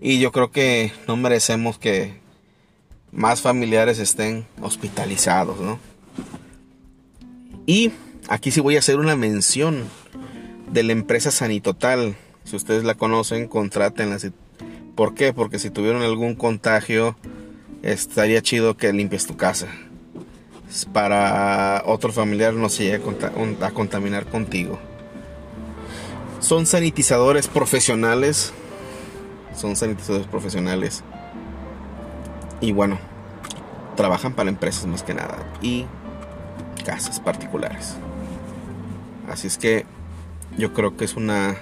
Y 0.01 0.21
yo 0.21 0.31
creo 0.31 0.53
que 0.53 0.93
no 1.09 1.17
merecemos 1.17 1.77
que 1.77 2.15
más 3.11 3.43
familiares 3.43 3.99
estén 3.99 4.47
hospitalizados, 4.63 5.59
¿no? 5.59 5.81
Y 7.67 7.91
aquí 8.29 8.53
sí 8.53 8.61
voy 8.61 8.77
a 8.77 8.79
hacer 8.79 8.99
una 9.01 9.17
mención 9.17 9.83
de 10.71 10.85
la 10.85 10.93
empresa 10.93 11.33
Sanitotal. 11.33 12.15
Si 12.45 12.55
ustedes 12.55 12.85
la 12.85 12.95
conocen, 12.95 13.49
contrátenla. 13.49 14.19
¿Por 14.95 15.17
qué? 15.17 15.33
Porque 15.33 15.59
si 15.59 15.69
tuvieron 15.69 16.03
algún 16.03 16.37
contagio, 16.37 17.17
estaría 17.83 18.41
chido 18.41 18.77
que 18.77 18.93
limpies 18.93 19.27
tu 19.27 19.37
casa. 19.37 19.67
Para 20.93 21.83
otro 21.87 22.13
familiar 22.13 22.53
no 22.55 22.69
se 22.69 22.85
llegue 22.85 23.05
a 23.61 23.71
contaminar 23.71 24.27
contigo. 24.27 24.79
Son 26.41 26.67
sanitizadores 26.67 27.47
profesionales. 27.47 28.53
Son 29.57 29.77
sanitizadores 29.77 30.27
profesionales. 30.27 31.05
Y 32.61 32.73
bueno, 32.73 32.99
trabajan 33.95 34.35
para 34.35 34.51
empresas 34.51 34.87
más 34.87 35.05
que 35.05 35.15
nada. 35.15 35.39
Y 35.63 35.87
casas 36.85 37.21
particulares. 37.21 37.95
Así 39.29 39.47
es 39.47 39.59
que 39.59 39.87
yo 40.59 40.73
creo 40.73 40.97
que 40.97 41.05
es 41.05 41.15
una, 41.15 41.57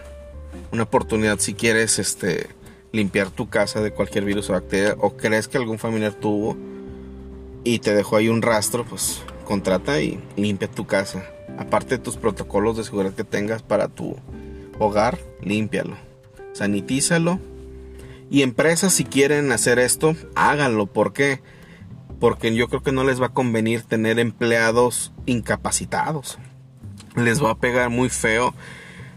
una 0.72 0.84
oportunidad 0.84 1.38
si 1.38 1.52
quieres 1.54 1.98
este, 1.98 2.48
limpiar 2.92 3.30
tu 3.30 3.48
casa 3.48 3.80
de 3.80 3.92
cualquier 3.92 4.24
virus 4.24 4.50
o 4.50 4.54
bacteria 4.54 4.96
o 4.98 5.16
crees 5.16 5.48
que 5.48 5.58
algún 5.58 5.78
familiar 5.78 6.14
tuvo 6.14 6.56
y 7.64 7.78
te 7.78 7.94
dejó 7.94 8.16
ahí 8.16 8.28
un 8.28 8.42
rastro, 8.42 8.84
pues 8.84 9.22
contrata 9.44 10.00
y 10.00 10.20
limpia 10.36 10.68
tu 10.68 10.86
casa. 10.86 11.24
Aparte 11.58 11.96
de 11.96 12.02
tus 12.02 12.16
protocolos 12.16 12.76
de 12.76 12.84
seguridad 12.84 13.14
que 13.14 13.24
tengas 13.24 13.62
para 13.62 13.88
tu 13.88 14.16
hogar, 14.78 15.18
límpialo, 15.42 15.96
sanitízalo. 16.52 17.38
Y 18.30 18.42
empresas 18.42 18.94
si 18.94 19.04
quieren 19.04 19.52
hacer 19.52 19.78
esto, 19.78 20.16
háganlo. 20.34 20.86
¿Por 20.86 21.12
qué? 21.12 21.40
Porque 22.18 22.54
yo 22.54 22.68
creo 22.68 22.82
que 22.82 22.92
no 22.92 23.04
les 23.04 23.20
va 23.20 23.26
a 23.26 23.34
convenir 23.34 23.82
tener 23.82 24.18
empleados 24.18 25.12
incapacitados. 25.26 26.38
Les 27.14 27.42
va 27.42 27.50
a 27.50 27.58
pegar 27.58 27.90
muy 27.90 28.08
feo 28.08 28.54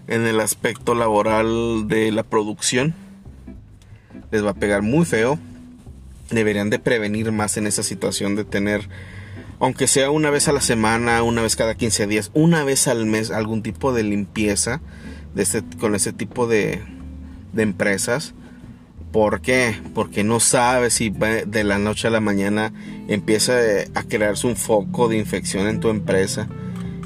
en 0.07 0.25
el 0.25 0.41
aspecto 0.41 0.95
laboral 0.95 1.87
de 1.87 2.11
la 2.11 2.23
producción. 2.23 2.93
Les 4.31 4.43
va 4.43 4.49
a 4.49 4.55
pegar 4.55 4.81
muy 4.81 5.05
feo. 5.05 5.39
Deberían 6.29 6.69
de 6.69 6.79
prevenir 6.79 7.31
más 7.31 7.57
en 7.57 7.67
esa 7.67 7.83
situación 7.83 8.35
de 8.35 8.45
tener, 8.45 8.89
aunque 9.59 9.87
sea 9.87 10.09
una 10.09 10.29
vez 10.29 10.47
a 10.47 10.53
la 10.53 10.61
semana, 10.61 11.21
una 11.23 11.41
vez 11.41 11.55
cada 11.55 11.75
15 11.75 12.07
días, 12.07 12.31
una 12.33 12.63
vez 12.63 12.87
al 12.87 13.05
mes, 13.05 13.31
algún 13.31 13.61
tipo 13.61 13.93
de 13.93 14.03
limpieza 14.03 14.81
de 15.35 15.43
este, 15.43 15.63
con 15.79 15.95
ese 15.95 16.13
tipo 16.13 16.47
de, 16.47 16.81
de 17.53 17.63
empresas. 17.63 18.33
¿Por 19.11 19.39
qué? 19.41 19.79
Porque 19.93 20.23
no 20.23 20.39
sabes 20.41 20.95
si 20.95 21.09
de 21.09 21.63
la 21.63 21.77
noche 21.77 22.07
a 22.07 22.11
la 22.11 22.19
mañana 22.19 22.73
empieza 23.07 23.53
a 23.93 24.03
crearse 24.03 24.45
un 24.45 24.57
foco 24.57 25.07
de 25.07 25.17
infección 25.17 25.67
en 25.67 25.79
tu 25.79 25.89
empresa 25.89 26.49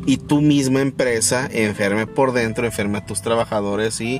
y 0.07 0.17
tu 0.17 0.41
misma 0.41 0.81
empresa 0.81 1.47
enferme 1.51 2.07
por 2.07 2.33
dentro, 2.33 2.65
enferme 2.65 2.97
a 2.97 3.05
tus 3.05 3.21
trabajadores 3.21 4.01
y 4.01 4.19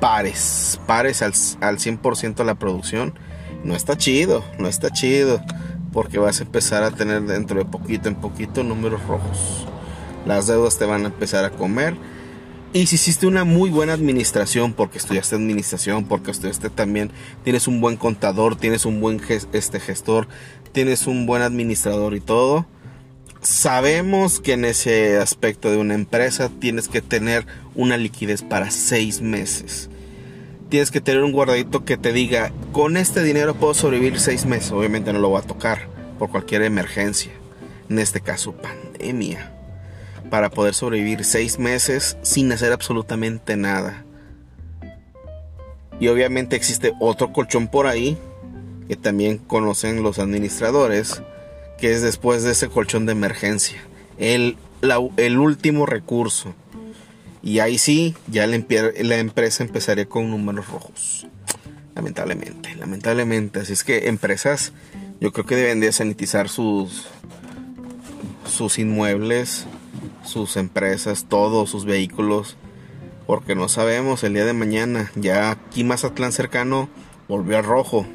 pares, 0.00 0.78
pares 0.86 1.22
al, 1.22 1.32
al 1.60 1.78
100% 1.78 2.44
la 2.44 2.56
producción. 2.56 3.14
No 3.64 3.74
está 3.74 3.96
chido, 3.96 4.44
no 4.58 4.68
está 4.68 4.90
chido, 4.90 5.42
porque 5.92 6.18
vas 6.18 6.40
a 6.40 6.44
empezar 6.44 6.82
a 6.82 6.90
tener 6.90 7.22
dentro 7.22 7.58
de 7.58 7.64
poquito 7.64 8.08
en 8.08 8.14
poquito 8.14 8.62
números 8.62 9.02
rojos. 9.06 9.66
Las 10.26 10.46
deudas 10.46 10.78
te 10.78 10.84
van 10.84 11.04
a 11.04 11.08
empezar 11.08 11.44
a 11.44 11.50
comer. 11.50 11.96
Y 12.72 12.86
si 12.86 12.96
hiciste 12.96 13.26
una 13.26 13.44
muy 13.44 13.70
buena 13.70 13.94
administración, 13.94 14.74
porque 14.74 14.98
estudiaste 14.98 15.36
administración, 15.36 16.04
porque 16.04 16.30
estudiaste 16.30 16.68
también, 16.68 17.10
tienes 17.42 17.66
un 17.66 17.80
buen 17.80 17.96
contador, 17.96 18.56
tienes 18.56 18.84
un 18.84 19.00
buen 19.00 19.20
este 19.52 19.80
gestor, 19.80 20.28
tienes 20.72 21.06
un 21.06 21.24
buen 21.24 21.40
administrador 21.40 22.14
y 22.14 22.20
todo, 22.20 22.66
sabemos 23.40 24.40
que 24.40 24.52
en 24.52 24.66
ese 24.66 25.16
aspecto 25.16 25.70
de 25.70 25.78
una 25.78 25.94
empresa 25.94 26.50
tienes 26.60 26.88
que 26.88 27.00
tener 27.00 27.46
una 27.74 27.96
liquidez 27.96 28.42
para 28.42 28.70
seis 28.70 29.22
meses. 29.22 29.88
Tienes 30.68 30.90
que 30.90 31.00
tener 31.00 31.22
un 31.22 31.32
guardadito 31.32 31.84
que 31.84 31.96
te 31.96 32.12
diga, 32.12 32.52
con 32.72 32.96
este 32.96 33.22
dinero 33.22 33.54
puedo 33.54 33.74
sobrevivir 33.74 34.20
seis 34.20 34.44
meses. 34.44 34.72
Obviamente 34.72 35.12
no 35.12 35.18
lo 35.18 35.30
voy 35.30 35.40
a 35.40 35.46
tocar 35.46 35.88
por 36.18 36.30
cualquier 36.30 36.62
emergencia. 36.62 37.32
En 37.88 37.98
este 37.98 38.20
caso, 38.20 38.52
pandemia. 38.52 39.52
Para 40.30 40.50
poder 40.50 40.74
sobrevivir 40.74 41.24
seis 41.24 41.58
meses 41.58 42.18
sin 42.22 42.52
hacer 42.52 42.72
absolutamente 42.72 43.56
nada. 43.56 44.04
Y 46.00 46.08
obviamente 46.08 46.54
existe 46.54 46.92
otro 47.00 47.32
colchón 47.32 47.68
por 47.68 47.86
ahí 47.86 48.18
que 48.88 48.96
también 48.96 49.38
conocen 49.38 50.02
los 50.02 50.18
administradores 50.18 51.22
que 51.78 51.92
es 51.92 52.02
después 52.02 52.42
de 52.42 52.52
ese 52.52 52.68
colchón 52.68 53.06
de 53.06 53.12
emergencia, 53.12 53.78
el, 54.18 54.56
el 55.16 55.38
último 55.38 55.86
recurso. 55.86 56.54
Y 57.48 57.60
ahí 57.60 57.78
sí, 57.78 58.14
ya 58.26 58.46
la, 58.46 58.56
empresa 59.16 59.64
empezaría 59.64 60.06
con 60.06 60.30
números 60.30 60.68
rojos. 60.68 61.26
Lamentablemente, 61.94 62.76
lamentablemente. 62.76 63.60
Así 63.60 63.72
es 63.72 63.84
que 63.84 64.08
empresas, 64.08 64.74
yo 65.18 65.32
creo 65.32 65.46
que 65.46 65.56
deben 65.56 65.80
de 65.80 65.90
sanitizar 65.90 66.50
sus, 66.50 67.06
sus 68.44 68.78
inmuebles, 68.78 69.64
sus 70.24 70.58
empresas, 70.58 71.24
todos 71.26 71.70
sus 71.70 71.86
vehículos. 71.86 72.58
Porque 73.26 73.54
no 73.54 73.70
sabemos 73.70 74.24
el 74.24 74.34
día 74.34 74.44
de 74.44 74.52
mañana. 74.52 75.10
Ya 75.14 75.50
aquí 75.50 75.84
Mazatlán 75.84 76.32
cercano 76.32 76.90
volvió 77.28 77.56
a 77.56 77.62
rojo 77.62 78.06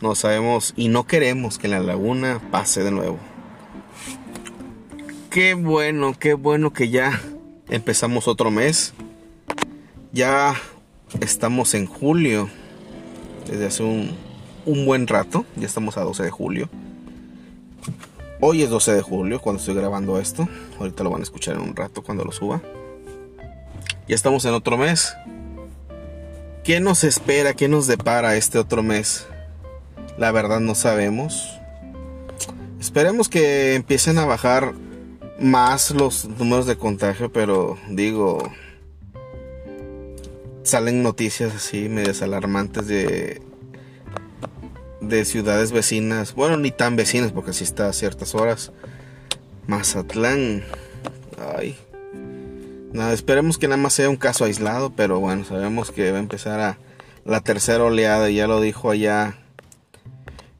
no 0.00 0.16
sabemos 0.16 0.74
y 0.76 0.88
no 0.88 1.06
queremos 1.06 1.58
que 1.58 1.68
la 1.68 1.78
laguna 1.78 2.40
pase 2.50 2.82
de 2.82 2.90
nuevo. 2.90 3.18
Qué 5.30 5.54
bueno, 5.54 6.14
qué 6.18 6.34
bueno 6.34 6.72
que 6.72 6.88
ya 6.88 7.20
empezamos 7.68 8.28
otro 8.28 8.50
mes. 8.50 8.94
Ya 10.12 10.54
estamos 11.20 11.74
en 11.74 11.86
julio. 11.86 12.48
Desde 13.46 13.66
hace 13.66 13.82
un, 13.82 14.16
buen 14.86 15.06
rato. 15.06 15.44
Ya 15.56 15.66
estamos 15.66 15.96
a 15.96 16.02
12 16.02 16.24
de 16.24 16.30
julio. 16.30 16.68
Hoy 18.40 18.62
es 18.62 18.70
12 18.70 18.94
de 18.94 19.02
julio 19.02 19.40
cuando 19.40 19.60
estoy 19.60 19.74
grabando 19.74 20.18
esto. 20.18 20.48
Ahorita 20.78 21.02
lo 21.04 21.10
van 21.10 21.20
a 21.20 21.24
escuchar 21.24 21.56
en 21.56 21.62
un 21.62 21.74
rato 21.74 22.02
cuando 22.02 22.24
lo 22.24 22.32
suba. 22.32 22.60
Ya 24.06 24.14
estamos 24.14 24.44
en 24.44 24.54
otro 24.54 24.76
mes. 24.76 25.14
¿Qué 26.64 26.80
nos 26.80 27.04
espera? 27.04 27.54
¿Qué 27.54 27.68
nos 27.68 27.86
depara 27.86 28.36
este 28.36 28.58
otro 28.58 28.82
mes? 28.82 29.26
La 30.18 30.32
verdad 30.32 30.60
no 30.60 30.74
sabemos. 30.74 31.58
Esperemos 32.80 33.28
que 33.28 33.74
empiecen 33.74 34.18
a 34.18 34.24
bajar 34.24 34.74
más 35.40 35.90
los 35.90 36.24
números 36.24 36.66
de 36.66 36.76
contagio, 36.76 37.32
pero 37.32 37.78
digo, 37.88 38.52
salen 40.62 41.02
noticias 41.02 41.54
así 41.54 41.88
medias 41.88 42.22
alarmantes 42.22 42.86
de 42.86 43.42
de 45.00 45.24
ciudades 45.24 45.72
vecinas, 45.72 46.34
bueno, 46.34 46.56
ni 46.56 46.70
tan 46.70 46.96
vecinas 46.96 47.32
porque 47.32 47.50
así 47.50 47.64
está 47.64 47.88
a 47.88 47.92
ciertas 47.92 48.34
horas. 48.34 48.72
Mazatlán. 49.66 50.64
Ay. 51.56 51.76
Nada, 52.92 53.12
esperemos 53.12 53.58
que 53.58 53.68
nada 53.68 53.80
más 53.80 53.92
sea 53.92 54.08
un 54.08 54.16
caso 54.16 54.44
aislado, 54.44 54.90
pero 54.90 55.20
bueno, 55.20 55.44
sabemos 55.44 55.90
que 55.90 56.10
va 56.10 56.18
a 56.18 56.22
empezar 56.22 56.60
a 56.60 56.78
la 57.24 57.40
tercera 57.40 57.84
oleada, 57.84 58.30
ya 58.30 58.46
lo 58.46 58.60
dijo 58.60 58.90
allá 58.90 59.36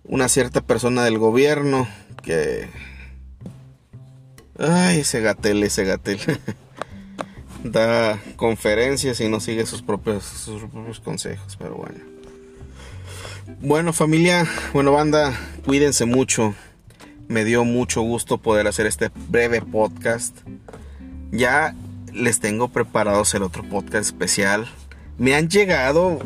una 0.05 0.29
cierta 0.29 0.61
persona 0.61 1.05
del 1.05 1.19
gobierno 1.19 1.89
que... 2.23 2.69
Ay, 4.59 5.01
ese 5.01 5.21
gatel, 5.21 5.63
ese 5.63 5.85
gatel. 5.85 6.19
da 7.65 8.19
conferencias 8.37 9.21
y 9.21 9.29
no 9.29 9.41
sigue 9.41 9.67
sus 9.67 9.83
propios, 9.83 10.25
sus 10.25 10.63
propios 10.65 11.01
consejos, 11.01 11.57
pero 11.57 11.75
bueno. 11.75 11.99
Bueno 13.61 13.93
familia, 13.93 14.47
bueno 14.73 14.93
banda, 14.93 15.33
cuídense 15.65 16.05
mucho. 16.05 16.55
Me 17.29 17.45
dio 17.45 17.65
mucho 17.65 18.03
gusto 18.03 18.39
poder 18.39 18.67
hacer 18.67 18.87
este 18.87 19.11
breve 19.29 19.61
podcast. 19.61 20.37
Ya 21.31 21.75
les 22.13 22.41
tengo 22.41 22.69
preparados 22.69 23.35
el 23.35 23.43
otro 23.43 23.63
podcast 23.63 24.07
especial 24.07 24.69
me 25.19 25.35
han 25.35 25.49
llegado, 25.49 26.21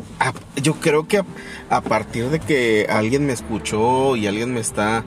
yo 0.61 0.75
creo 0.75 1.07
que 1.07 1.23
a, 1.69 1.81
partir 1.81 2.29
de 2.29 2.39
que 2.39 2.85
alguien 2.89 3.25
me 3.25 3.33
escuchó 3.33 4.15
y 4.15 4.27
alguien 4.27 4.53
me 4.53 4.59
está 4.59 5.03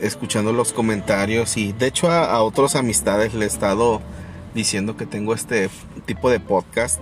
escuchando 0.00 0.52
los 0.52 0.72
comentarios 0.72 1.56
y 1.56 1.72
de 1.72 1.86
hecho 1.86 2.10
a, 2.10 2.24
a 2.24 2.42
otras 2.42 2.76
amistades 2.76 3.34
le 3.34 3.44
he 3.44 3.48
estado 3.48 4.00
diciendo 4.54 4.96
que 4.96 5.06
tengo 5.06 5.34
este 5.34 5.70
tipo 6.06 6.30
de 6.30 6.40
podcast, 6.40 7.00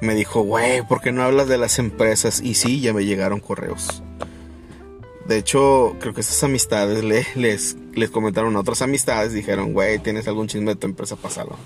me 0.00 0.14
dijo, 0.14 0.42
güey, 0.42 0.86
¿por 0.86 1.00
qué 1.00 1.12
no 1.12 1.22
hablas 1.22 1.48
de 1.48 1.58
las 1.58 1.78
empresas? 1.78 2.40
Y 2.40 2.54
sí, 2.54 2.80
ya 2.80 2.92
me 2.92 3.04
llegaron 3.04 3.40
correos. 3.40 4.02
De 5.26 5.36
hecho, 5.36 5.96
creo 6.00 6.14
que 6.14 6.20
esas 6.20 6.42
amistades 6.44 7.04
les, 7.04 7.76
les 7.94 8.10
comentaron 8.10 8.56
a 8.56 8.60
otras 8.60 8.80
amistades, 8.80 9.32
dijeron, 9.32 9.72
güey, 9.74 9.98
¿tienes 9.98 10.26
algún 10.28 10.48
chisme 10.48 10.72
de 10.72 10.76
tu 10.76 10.86
empresa? 10.86 11.16
Pásalo. 11.16 11.56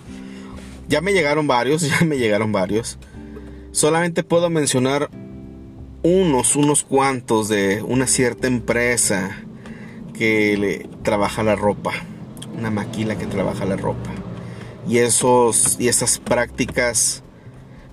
Ya 0.89 1.01
me 1.01 1.13
llegaron 1.13 1.47
varios, 1.47 1.83
ya 1.89 2.05
me 2.05 2.19
llegaron 2.19 2.53
varios. 2.53 2.99
Solamente 3.71 4.25
puedo 4.25 4.51
mencionar 4.51 5.11
unos, 6.03 6.57
unos 6.57 6.83
cuantos 6.83 7.49
de 7.49 7.83
una 7.83 8.07
cierta 8.07 8.49
empresa 8.49 9.45
que 10.13 10.57
le 10.57 10.89
trabaja 11.03 11.43
la 11.43 11.57
ropa. 11.57 11.93
Una 12.57 12.71
maquila 12.71 13.17
que 13.17 13.27
trabaja 13.27 13.65
la 13.65 13.77
ropa. 13.77 14.11
Y 14.89 14.99
esos 14.99 15.77
y 15.81 15.89
esas 15.89 16.19
prácticas 16.19 17.23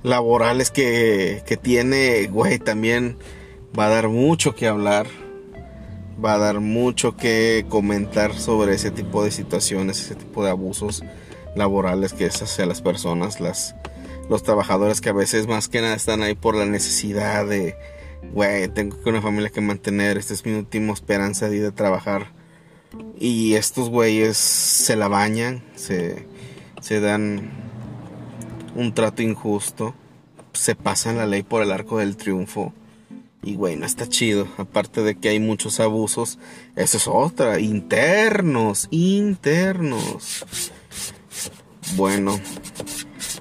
laborales 0.03 0.71
que, 0.71 1.43
que 1.45 1.57
tiene, 1.57 2.27
güey, 2.27 2.59
también 2.59 3.17
va 3.77 3.87
a 3.87 3.89
dar 3.89 4.09
mucho 4.09 4.55
que 4.55 4.67
hablar. 4.67 5.07
Va 6.23 6.33
a 6.33 6.37
dar 6.37 6.59
mucho 6.59 7.15
que 7.15 7.65
comentar 7.69 8.37
sobre 8.37 8.73
ese 8.73 8.91
tipo 8.91 9.23
de 9.23 9.31
situaciones, 9.31 10.01
ese 10.01 10.15
tipo 10.15 10.43
de 10.43 10.49
abusos 10.49 11.03
laborales 11.55 12.13
que 12.13 12.25
es 12.25 12.41
hacia 12.41 12.65
las 12.65 12.81
personas, 12.81 13.39
las, 13.39 13.75
los 14.29 14.43
trabajadores 14.43 14.99
que 14.99 15.09
a 15.09 15.13
veces 15.13 15.47
más 15.47 15.69
que 15.69 15.81
nada 15.81 15.95
están 15.95 16.21
ahí 16.21 16.35
por 16.35 16.55
la 16.55 16.65
necesidad 16.65 17.45
de, 17.45 17.77
güey, 18.33 18.67
tengo 18.69 18.97
una 19.05 19.21
familia 19.21 19.49
que 19.49 19.61
mantener, 19.61 20.17
esta 20.17 20.33
es 20.33 20.45
mi 20.45 20.53
última 20.53 20.93
esperanza 20.93 21.49
de 21.49 21.71
trabajar. 21.71 22.31
Y 23.19 23.53
estos 23.55 23.89
güeyes 23.89 24.37
se 24.37 24.95
la 24.95 25.07
bañan, 25.07 25.63
se, 25.75 26.25
se 26.81 26.99
dan 26.99 27.51
un 28.75 28.93
trato 28.93 29.21
injusto, 29.21 29.93
se 30.53 30.75
pasan 30.75 31.17
la 31.17 31.27
ley 31.27 31.43
por 31.43 31.61
el 31.61 31.71
arco 31.71 31.99
del 31.99 32.17
triunfo. 32.17 32.73
Y 33.41 33.55
güey, 33.55 33.75
no 33.77 33.85
está 33.85 34.07
chido. 34.07 34.47
Aparte 34.57 35.01
de 35.01 35.15
que 35.15 35.29
hay 35.29 35.39
muchos 35.39 35.79
abusos, 35.79 36.39
eso 36.75 36.97
es 36.97 37.07
otra. 37.07 37.59
Internos, 37.59 38.87
internos. 38.91 40.45
Bueno, 41.95 42.39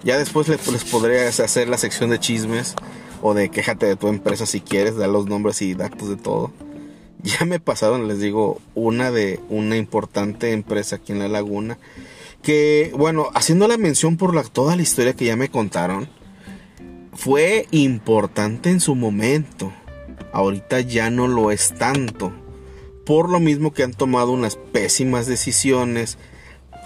ya 0.05 0.19
después 0.19 0.49
les, 0.49 0.67
les 0.69 0.85
podrías 0.85 1.41
hacer 1.41 1.69
la 1.69 1.79
sección 1.79 2.11
de 2.11 2.21
chismes 2.21 2.75
o 3.23 3.35
de 3.35 3.51
quéjate 3.51 3.87
de 3.87 3.97
tu 3.97 4.09
empresa 4.09 4.47
si 4.47 4.61
quieres, 4.61 4.97
dar 4.97 5.09
los 5.09 5.27
nombres 5.27 5.63
y 5.63 5.75
datos 5.75 6.09
de 6.09 6.17
todo. 6.17 6.53
Ya 7.21 7.45
me 7.45 7.59
pasaron, 7.59 8.07
les 8.07 8.21
digo, 8.21 8.61
una 8.77 9.11
de 9.11 9.41
una 9.49 9.77
importante 9.77 10.53
empresa 10.53 10.97
aquí 10.97 11.11
en 11.11 11.19
La 11.19 11.27
Laguna. 11.27 11.77
Que, 12.43 12.93
bueno, 12.97 13.29
haciendo 13.35 13.67
la 13.67 13.77
mención 13.77 14.17
por 14.17 14.49
toda 14.51 14.77
la 14.77 14.83
historia 14.83 15.15
que 15.15 15.25
ya 15.25 15.35
me 15.35 15.49
contaron, 15.49 16.09
fue 17.13 17.67
importante 17.73 18.71
en 18.71 18.79
su 18.79 18.95
momento. 18.95 19.73
Ahorita 20.33 20.81
ya 20.81 21.11
no 21.11 21.27
lo 21.27 21.51
es 21.51 21.75
tanto. 21.75 22.33
Por 23.05 23.29
lo 23.29 23.41
mismo 23.41 23.73
que 23.73 23.83
han 23.83 23.95
tomado 23.95 24.31
unas 24.31 24.55
pésimas 24.55 25.27
decisiones, 25.27 26.19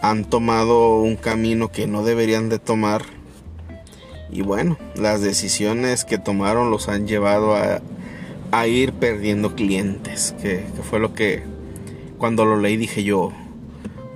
han 0.01 0.25
tomado 0.25 1.01
un 1.01 1.17
camino 1.17 1.71
que 1.71 1.87
no 1.87 2.03
deberían 2.03 2.49
de 2.49 2.59
tomar. 2.59 3.03
Y 4.33 4.41
bueno, 4.41 4.79
las 4.97 5.21
decisiones 5.21 6.07
que 6.07 6.17
tomaron 6.17 6.71
los 6.71 6.89
han 6.89 7.07
llevado 7.07 7.55
a, 7.55 8.67
ir 8.67 8.95
perdiendo 8.95 9.55
clientes. 9.55 10.35
Que, 10.41 10.65
que, 10.75 10.83
fue 10.83 10.99
lo 10.99 11.13
que 11.13 11.43
cuando 12.17 12.47
lo 12.47 12.57
leí 12.57 12.79
dije 12.79 13.05
yo, 13.05 13.31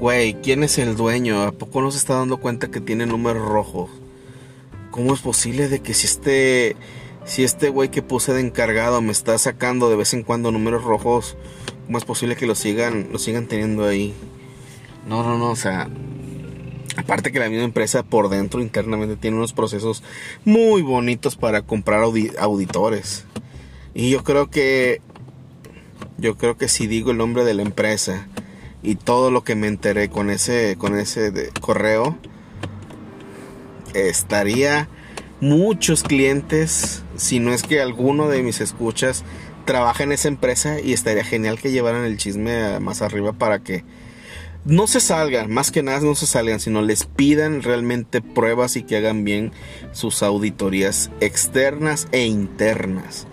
güey, 0.00 0.40
¿quién 0.40 0.62
es 0.62 0.79
el 0.79 0.96
dueño? 0.96 1.42
¿A 1.42 1.52
poco 1.52 1.83
no 1.83 1.90
se 1.90 1.98
está 1.98 2.14
dando 2.14 2.38
cuenta 2.38 2.70
que 2.70 2.81
tiene 2.81 3.05
números 3.05 3.46
rojos? 3.46 3.90
¿Cómo 4.90 5.12
es 5.12 5.20
posible 5.20 5.68
de 5.68 5.81
que 5.81 5.92
si 5.92 6.07
este 6.07 6.76
si 7.26 7.42
este 7.44 7.68
güey 7.68 7.90
que 7.90 8.02
puse 8.02 8.33
de 8.33 8.40
encargado 8.40 9.02
me 9.02 9.12
está 9.12 9.37
sacando 9.37 9.90
de 9.90 9.96
vez 9.96 10.14
en 10.14 10.22
cuando 10.22 10.52
números 10.52 10.85
rojos, 10.85 11.37
cómo 11.85 11.98
es 11.98 12.05
posible 12.05 12.37
que 12.37 12.46
lo 12.46 12.55
sigan 12.55 13.09
lo 13.12 13.18
sigan 13.18 13.46
teniendo 13.46 13.85
ahí? 13.85 14.14
No, 15.07 15.22
no, 15.22 15.37
no, 15.37 15.50
o 15.50 15.57
sea, 15.57 15.88
Aparte 16.96 17.30
que 17.30 17.38
la 17.38 17.48
misma 17.48 17.64
empresa 17.64 18.02
por 18.02 18.28
dentro 18.28 18.61
internamente 18.61 19.16
tiene 19.16 19.37
unos 19.37 19.52
procesos 19.52 20.02
muy 20.44 20.82
bonitos 20.82 21.37
para 21.37 21.62
comprar 21.62 22.02
auditores. 22.02 23.24
Y 23.94 24.11
yo 24.11 24.24
creo 24.24 24.50
que 24.50 25.00
yo 26.18 26.37
creo 26.37 26.56
que 26.56 26.68
si 26.68 26.87
digo 26.87 27.11
el 27.11 27.18
nombre 27.18 27.44
de 27.44 27.54
la 27.54 27.62
empresa 27.62 28.26
y 28.82 28.94
todo 28.94 29.30
lo 29.30 29.44
que 29.44 29.54
me 29.54 29.66
enteré 29.66 30.09
con 30.09 30.30
ese 30.30 30.76
con 30.78 30.98
ese 30.98 31.50
correo 31.61 32.16
estaría 33.94 34.88
muchos 35.40 36.02
clientes, 36.02 37.02
si 37.16 37.40
no 37.40 37.52
es 37.52 37.62
que 37.62 37.80
alguno 37.80 38.28
de 38.28 38.42
mis 38.42 38.61
escuchas 38.61 39.24
trabaja 39.64 40.04
en 40.04 40.12
esa 40.12 40.28
empresa 40.28 40.80
y 40.80 40.92
estaría 40.92 41.24
genial 41.24 41.59
que 41.59 41.72
llevaran 41.72 42.04
el 42.04 42.16
chisme 42.16 42.80
más 42.80 43.02
arriba 43.02 43.32
para 43.32 43.59
que 43.59 43.85
no 44.66 44.88
se 44.88 45.00
salgan, 45.00 45.50
más 45.50 45.70
que 45.70 45.85
nada 45.85 46.00
no 46.00 46.16
se 46.16 46.26
salgan, 46.26 46.59
sino 46.59 46.83
les 46.83 47.05
pidan 47.05 47.62
realmente 47.62 48.20
pruebas 48.20 48.76
y 48.76 48.83
que 48.83 48.96
hagan 48.96 49.24
bien 49.24 49.52
sus 49.92 50.24
auditorías 50.24 51.11
externas 51.20 52.09
e 52.11 52.26
internas. 52.26 53.29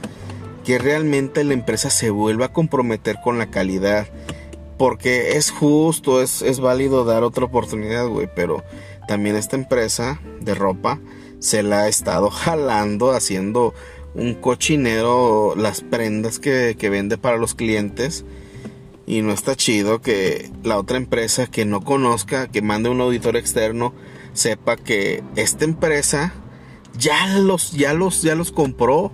Que 0.64 0.78
realmente 0.78 1.44
la 1.44 1.54
empresa 1.54 1.90
se 1.90 2.12
vuelva 2.12 2.46
a 2.46 2.54
comprometer 2.54 3.18
con 3.22 3.40
la 3.40 3.48
calidad. 3.48 4.08
Porque 4.78 5.38
es 5.38 5.52
justo, 5.52 6.22
es, 6.22 6.42
es 6.42 6.60
válido 6.60 7.04
dar 7.04 7.24
otra 7.24 7.46
oportunidad, 7.46 8.08
güey. 8.08 8.30
Pero 8.34 8.64
también 9.08 9.36
esta 9.36 9.56
empresa 9.56 10.20
de 10.40 10.54
ropa 10.54 11.00
se 11.40 11.64
la 11.64 11.82
ha 11.82 11.88
estado 11.88 12.30
jalando, 12.30 13.12
haciendo 13.12 13.74
un 14.14 14.36
cochinero 14.36 15.56
las 15.58 15.82
prendas 15.82 16.40
que, 16.40 16.76
que 16.78 16.90
vende 16.90 17.18
para 17.18 17.38
los 17.38 17.56
clientes 17.56 18.24
y 19.06 19.22
no 19.22 19.34
está 19.34 19.56
chido 19.56 20.02
que 20.02 20.50
la 20.64 20.78
otra 20.78 20.98
empresa 20.98 21.48
que 21.48 21.66
no 21.66 21.82
conozca, 21.82 22.48
que 22.48 22.62
mande 22.62 22.90
un 22.90 23.02
auditor 23.02 23.36
externo, 23.36 23.94
sepa 24.34 24.78
que 24.78 25.24
esta 25.36 25.66
empresa 25.66 26.34
ya 26.98 27.38
los, 27.40 27.72
ya 27.72 27.94
los, 27.94 28.22
ya 28.22 28.36
los 28.36 28.52
compró. 28.52 29.12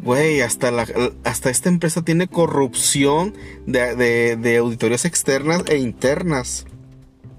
Güey, 0.00 0.40
hasta, 0.40 0.72
hasta 1.22 1.50
esta 1.50 1.68
empresa 1.68 2.02
tiene 2.02 2.26
corrupción 2.26 3.34
de, 3.66 3.94
de, 3.94 4.36
de 4.36 4.56
auditorías 4.56 5.04
externas 5.04 5.62
e 5.68 5.78
internas. 5.78 6.66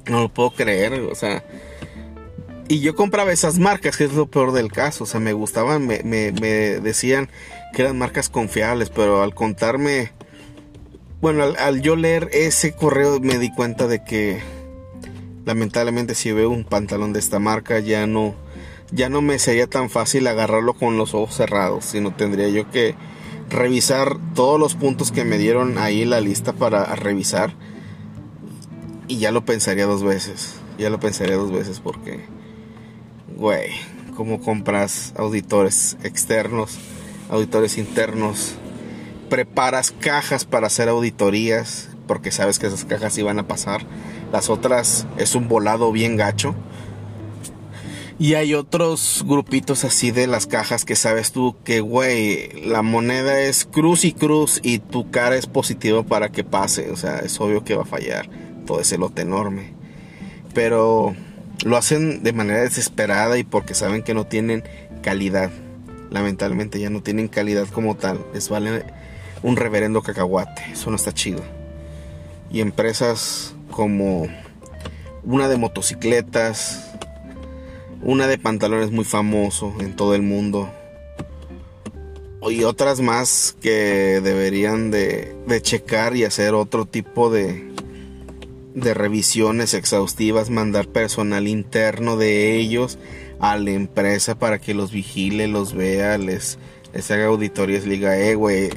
No 0.08 0.22
lo 0.22 0.30
puedo 0.34 0.52
creer, 0.52 0.94
o 0.94 1.16
sea. 1.16 1.44
Y 2.70 2.80
yo 2.80 2.96
compraba 2.96 3.34
esas 3.34 3.60
marcas, 3.60 3.98
que 3.98 4.06
es 4.06 4.14
lo 4.14 4.28
peor 4.28 4.54
del 4.54 4.72
caso. 4.72 5.04
O 5.04 5.08
sea, 5.08 5.20
me 5.20 5.34
gustaban, 5.34 5.86
me, 5.86 6.04
me, 6.04 6.32
me 6.32 6.80
decían 6.80 7.30
que 7.74 7.82
eran 7.82 7.98
marcas 7.98 8.30
confiables, 8.30 8.90
pero 8.90 9.22
al 9.22 9.36
contarme 9.36 10.14
bueno, 11.24 11.46
al, 11.58 11.82
yo 11.82 11.96
leer 11.96 12.28
ese 12.34 12.76
correo 12.76 13.22
me 13.22 13.38
di 13.38 13.50
cuenta 13.50 13.88
de 13.88 14.04
que 14.04 14.42
lamentablemente 15.46 16.16
si 16.16 16.34
veo 16.34 16.50
un 16.50 16.66
pantalón 16.66 17.14
de 17.14 17.20
esta 17.20 17.40
marca 17.40 17.80
ya 17.80 18.06
no 18.08 18.36
ya 18.92 19.08
no 19.08 19.22
me 19.22 19.40
sería 19.40 19.68
tan 19.68 19.90
fácil 19.90 20.28
agarrarlo 20.28 20.74
con 20.74 20.98
los 20.98 21.14
ojos 21.14 21.34
cerrados, 21.34 21.86
sino 21.86 22.14
tendría 22.14 22.50
yo 22.50 22.70
que 22.72 22.96
revisar 23.50 24.18
todos 24.36 24.60
los 24.60 24.76
puntos 24.76 25.14
que 25.14 25.24
me 25.24 25.38
dieron 25.38 25.78
ahí 25.78 26.04
la 26.04 26.20
lista 26.20 26.52
para 26.52 26.94
revisar. 26.94 27.54
Y 29.08 29.20
ya 29.20 29.32
lo 29.32 29.46
pensaría 29.46 29.86
dos 29.86 30.04
veces, 30.04 30.56
ya 30.78 30.90
lo 30.90 31.00
pensaría 31.00 31.38
dos 31.38 31.54
veces 31.54 31.80
porque 31.80 32.20
güey, 33.38 33.70
cómo 34.18 34.42
compras 34.42 35.14
auditores 35.16 35.96
externos, 36.04 36.78
auditores 37.30 37.78
internos 37.78 38.58
preparas 39.30 39.92
cajas 39.92 40.46
para 40.46 40.68
hacer 40.68 40.90
auditorías, 40.90 41.90
porque 42.08 42.32
sabes 42.32 42.60
que 42.60 42.68
esas 42.68 42.86
cajas 42.86 43.18
iban 43.18 43.40
a 43.40 43.48
pasar. 43.48 43.86
Las 44.32 44.50
otras 44.50 45.08
es 45.18 45.36
un 45.36 45.48
volado 45.48 45.92
bien 45.92 46.18
gacho. 46.18 46.56
Y 48.20 48.36
hay 48.36 48.54
otros 48.54 49.24
grupitos 49.28 49.84
así 49.84 50.12
de 50.12 50.28
las 50.28 50.46
cajas 50.46 50.86
que 50.86 50.96
sabes 50.96 51.32
tú 51.32 51.56
que, 51.64 51.82
güey, 51.82 52.52
la 52.62 52.84
moneda 52.84 53.42
es 53.42 53.66
cruz 53.66 54.06
y 54.06 54.14
cruz 54.14 54.60
y 54.64 54.80
tu 54.80 55.10
cara 55.10 55.36
es 55.36 55.48
positivo 55.48 56.04
para 56.04 56.30
que 56.30 56.44
pase. 56.44 56.92
O 56.92 56.96
sea, 56.96 57.20
es 57.20 57.40
obvio 57.42 57.64
que 57.64 57.76
va 57.76 57.84
a 57.84 57.88
fallar 57.88 58.30
todo 58.66 58.80
ese 58.80 58.98
lote 58.98 59.24
enorme. 59.24 59.74
Pero 60.54 61.16
lo 61.66 61.78
hacen 61.78 62.24
de 62.24 62.34
manera 62.34 62.62
desesperada 62.62 63.38
y 63.38 63.44
porque 63.44 63.74
saben 63.74 64.04
que 64.04 64.14
no 64.14 64.26
tienen 64.26 64.64
calidad. 65.02 65.50
Lamentablemente 66.12 66.80
ya 66.80 66.92
no 66.92 67.02
tienen 67.02 67.28
calidad 67.28 67.68
como 67.68 67.96
tal. 67.96 68.24
Les 68.34 68.48
vale 68.48 68.84
un 69.44 69.58
reverendo 69.58 70.02
cacahuate. 70.02 70.64
Eso 70.72 70.90
no 70.90 70.96
está 70.96 71.14
chido. 71.14 71.42
Y 72.50 72.62
empresas 72.62 73.54
como 73.70 74.28
una 75.24 75.48
de 75.48 75.58
motocicletas, 75.58 76.92
una 78.02 78.28
de 78.28 78.38
pantalones 78.38 78.92
muy 78.92 79.06
famoso 79.06 79.74
en 79.80 79.96
todo 79.96 80.16
el 80.16 80.22
mundo. 80.22 80.70
Y 82.50 82.64
otras 82.64 83.00
más 83.00 83.56
que 83.62 84.20
deberían 84.22 84.92
de, 84.92 85.36
de 85.48 85.62
checar 85.62 86.16
y 86.16 86.26
hacer 86.26 86.54
otro 86.54 86.86
tipo 86.86 87.30
de, 87.30 87.72
de 88.76 88.94
revisiones 88.94 89.74
exhaustivas, 89.74 90.50
mandar 90.50 90.88
personal 90.88 91.48
interno 91.48 92.18
de 92.18 92.58
ellos 92.58 92.98
a 93.40 93.58
la 93.58 93.72
empresa 93.72 94.36
para 94.36 94.60
que 94.60 94.74
los 94.74 94.92
vigile, 94.92 95.48
los 95.48 95.74
vea, 95.74 96.18
les, 96.18 96.58
haga 97.10 97.26
auditorías, 97.26 97.86
liga, 97.86 98.18
eh, 98.18 98.36
güey 98.36 98.70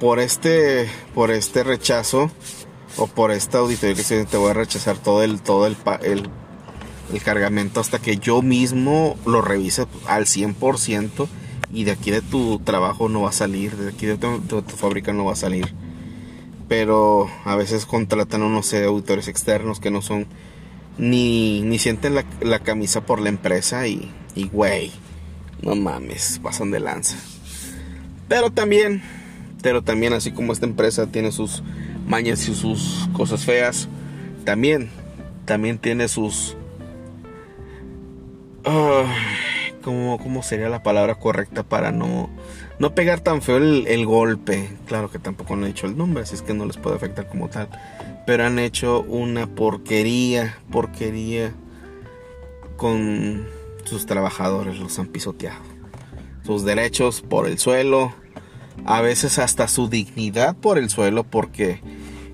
por 0.00 0.18
este 0.18 0.88
por 1.14 1.30
este 1.30 1.64
rechazo 1.64 2.30
o 2.96 3.06
por 3.06 3.30
esta 3.32 3.58
auditoría 3.58 3.94
que 3.94 4.02
se 4.02 4.24
te 4.24 4.36
voy 4.36 4.50
a 4.50 4.54
rechazar 4.54 4.96
todo 4.98 5.22
el 5.22 5.40
todo 5.40 5.66
el, 5.66 5.76
el, 6.02 6.28
el 7.12 7.22
cargamento 7.22 7.80
hasta 7.80 7.98
que 7.98 8.16
yo 8.16 8.42
mismo 8.42 9.16
lo 9.26 9.42
revise 9.42 9.86
al 10.06 10.26
100% 10.26 11.28
y 11.74 11.84
de 11.84 11.90
aquí 11.90 12.12
de 12.12 12.22
tu 12.22 12.60
trabajo 12.60 13.08
no 13.08 13.22
va 13.22 13.30
a 13.30 13.32
salir, 13.32 13.76
de 13.76 13.90
aquí 13.90 14.06
de 14.06 14.16
tu, 14.16 14.62
fábrica 14.76 15.12
no 15.12 15.24
va 15.24 15.32
a 15.32 15.36
salir. 15.36 15.74
Pero 16.68 17.28
a 17.44 17.56
veces 17.56 17.84
contratan 17.84 18.42
unos 18.42 18.72
auditores 18.72 19.26
externos 19.26 19.80
que 19.80 19.90
no 19.90 20.00
son 20.00 20.26
ni, 20.96 21.62
ni 21.62 21.80
sienten 21.80 22.14
la, 22.14 22.24
la 22.40 22.60
camisa 22.60 23.04
por 23.04 23.20
la 23.20 23.28
empresa 23.28 23.88
y, 23.88 24.10
y 24.36 24.46
güey, 24.48 24.92
No 25.62 25.74
mames, 25.74 26.40
pasan 26.42 26.70
de 26.70 26.78
lanza. 26.78 27.16
Pero 28.28 28.50
también, 28.50 29.02
pero 29.64 29.80
también 29.80 30.12
así 30.12 30.30
como 30.30 30.52
esta 30.52 30.66
empresa 30.66 31.06
tiene 31.06 31.32
sus 31.32 31.62
mañas 32.06 32.46
y 32.50 32.54
sus 32.54 33.08
cosas 33.14 33.46
feas, 33.46 33.88
también, 34.44 34.90
también 35.46 35.78
tiene 35.78 36.06
sus... 36.06 36.54
¿cómo, 39.82 40.42
sería 40.42 40.68
la 40.68 40.82
palabra 40.82 41.14
correcta 41.14 41.62
para 41.62 41.92
no, 41.92 42.28
no 42.78 42.94
pegar 42.94 43.20
tan 43.20 43.40
feo 43.40 43.56
el, 43.56 44.04
golpe? 44.04 44.68
Claro 44.86 45.10
que 45.10 45.18
tampoco 45.18 45.54
han 45.54 45.64
hecho 45.64 45.86
el 45.86 45.96
nombre, 45.96 46.24
así 46.24 46.34
es 46.34 46.42
que 46.42 46.52
no 46.52 46.66
les 46.66 46.76
puede 46.76 46.96
afectar 46.96 47.26
como 47.26 47.48
tal. 47.48 47.70
Pero 48.26 48.44
han 48.44 48.58
hecho 48.58 49.00
una 49.00 49.46
porquería, 49.46 50.58
porquería 50.70 51.54
con 52.76 53.46
sus 53.84 54.04
trabajadores, 54.04 54.78
los 54.78 54.98
han 54.98 55.06
pisoteado. 55.06 55.62
Sus 56.44 56.66
derechos 56.66 57.22
por 57.22 57.46
el 57.46 57.58
suelo, 57.58 58.12
a 58.84 59.00
veces 59.00 59.38
hasta 59.38 59.68
su 59.68 59.88
dignidad 59.88 60.56
por 60.56 60.78
el 60.78 60.90
suelo 60.90 61.24
porque 61.24 61.80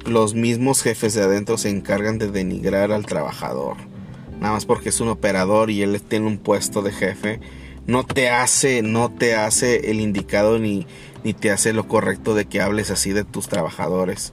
los 0.06 0.34
mismos 0.34 0.82
jefes 0.82 1.14
de 1.14 1.22
adentro 1.22 1.58
se 1.58 1.70
encargan 1.70 2.18
de 2.18 2.30
denigrar 2.30 2.92
al 2.92 3.06
trabajador. 3.06 3.76
Nada 4.40 4.54
más 4.54 4.64
porque 4.64 4.88
es 4.88 5.00
un 5.00 5.08
operador 5.08 5.70
y 5.70 5.82
él 5.82 6.00
tiene 6.02 6.26
un 6.26 6.38
puesto 6.38 6.82
de 6.82 6.92
jefe, 6.92 7.40
no 7.86 8.04
te 8.04 8.30
hace, 8.30 8.82
no 8.82 9.10
te 9.10 9.34
hace 9.34 9.90
el 9.90 10.00
indicado 10.00 10.58
ni, 10.58 10.86
ni 11.24 11.34
te 11.34 11.50
hace 11.50 11.72
lo 11.72 11.86
correcto 11.88 12.34
de 12.34 12.46
que 12.46 12.60
hables 12.60 12.90
así 12.90 13.12
de 13.12 13.24
tus 13.24 13.48
trabajadores. 13.48 14.32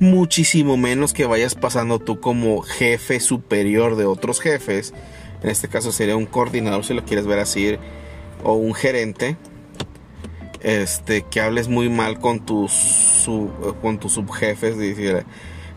Muchísimo 0.00 0.76
menos 0.76 1.12
que 1.12 1.26
vayas 1.26 1.54
pasando 1.54 1.98
tú 1.98 2.18
como 2.18 2.62
jefe 2.62 3.20
superior 3.20 3.96
de 3.96 4.06
otros 4.06 4.40
jefes. 4.40 4.94
En 5.42 5.50
este 5.50 5.68
caso 5.68 5.92
sería 5.92 6.16
un 6.16 6.26
coordinador 6.26 6.84
si 6.84 6.94
lo 6.94 7.04
quieres 7.04 7.26
ver 7.26 7.38
así 7.38 7.76
o 8.42 8.54
un 8.54 8.74
gerente 8.74 9.36
este, 10.62 11.22
que 11.22 11.40
hables 11.40 11.68
muy 11.68 11.88
mal 11.88 12.18
con 12.20 12.40
tus, 12.40 13.28
con 13.80 13.98
tus 13.98 14.12
subjefes, 14.12 14.78
decir, 14.78 15.24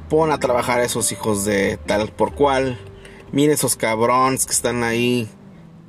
pon 0.10 0.32
a 0.32 0.40
trabajar 0.40 0.80
a 0.80 0.84
esos 0.84 1.12
hijos 1.12 1.46
de 1.46 1.78
tal 1.86 2.10
por 2.10 2.34
cual, 2.34 2.80
mire 3.32 3.54
esos 3.54 3.76
cabrones 3.76 4.46
que 4.46 4.54
están 4.54 4.84
ahí 4.84 5.30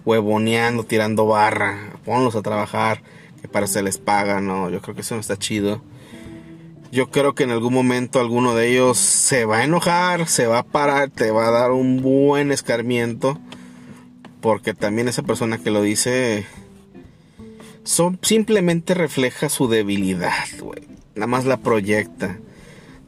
huevoneando, 0.05 0.85
tirando 0.85 1.27
barra, 1.27 1.99
ponlos 2.05 2.37
a 2.37 2.43
trabajar, 2.43 3.03
que 3.41 3.49
para 3.49 3.67
se 3.67 3.83
les 3.83 3.99
paga, 3.99 4.41
no, 4.41 4.71
yo 4.71 4.81
creo 4.81 4.95
que 4.95 5.03
eso 5.03 5.15
no 5.15 5.21
está 5.21 5.37
chido. 5.37 5.83
Yo 6.93 7.11
creo 7.11 7.35
que 7.35 7.43
en 7.43 7.51
algún 7.51 7.75
momento 7.75 8.21
alguno 8.21 8.55
de 8.55 8.71
ellos 8.71 8.97
se 8.97 9.45
va 9.45 9.59
a 9.59 9.65
enojar, 9.65 10.29
se 10.29 10.47
va 10.47 10.61
a 10.61 10.63
parar, 10.63 11.11
te 11.11 11.33
va 11.33 11.49
a 11.49 11.51
dar 11.51 11.73
un 11.73 12.01
buen 12.01 12.53
escarmiento. 12.53 13.39
Porque 14.41 14.73
también 14.73 15.09
esa 15.09 15.25
persona 15.25 15.59
que 15.59 15.73
lo 15.73 15.83
dice 15.83 16.47
simplemente 17.87 18.95
refleja 18.95 19.49
su 19.49 19.69
debilidad, 19.69 20.47
güey. 20.61 20.83
Nada 21.15 21.27
más 21.27 21.45
la 21.45 21.59
proyecta 21.59 22.39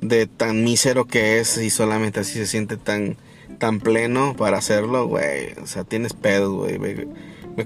de 0.01 0.27
tan 0.27 0.63
mísero 0.65 1.07
que 1.07 1.41
es 1.41 1.59
y 1.59 1.71
solamente 1.71 2.21
así 2.21 2.35
se 2.35 2.47
siente 2.47 2.77
tan, 2.77 3.17
tan 3.59 3.81
pleno 3.81 4.35
para 4.37 4.59
hacerlo, 4.59 5.07
güey. 5.07 5.53
O 5.63 5.67
sea, 5.67 5.85
tienes 5.85 6.13
pedos, 6.13 6.55
güey. 6.55 6.79
Ve, 6.79 7.09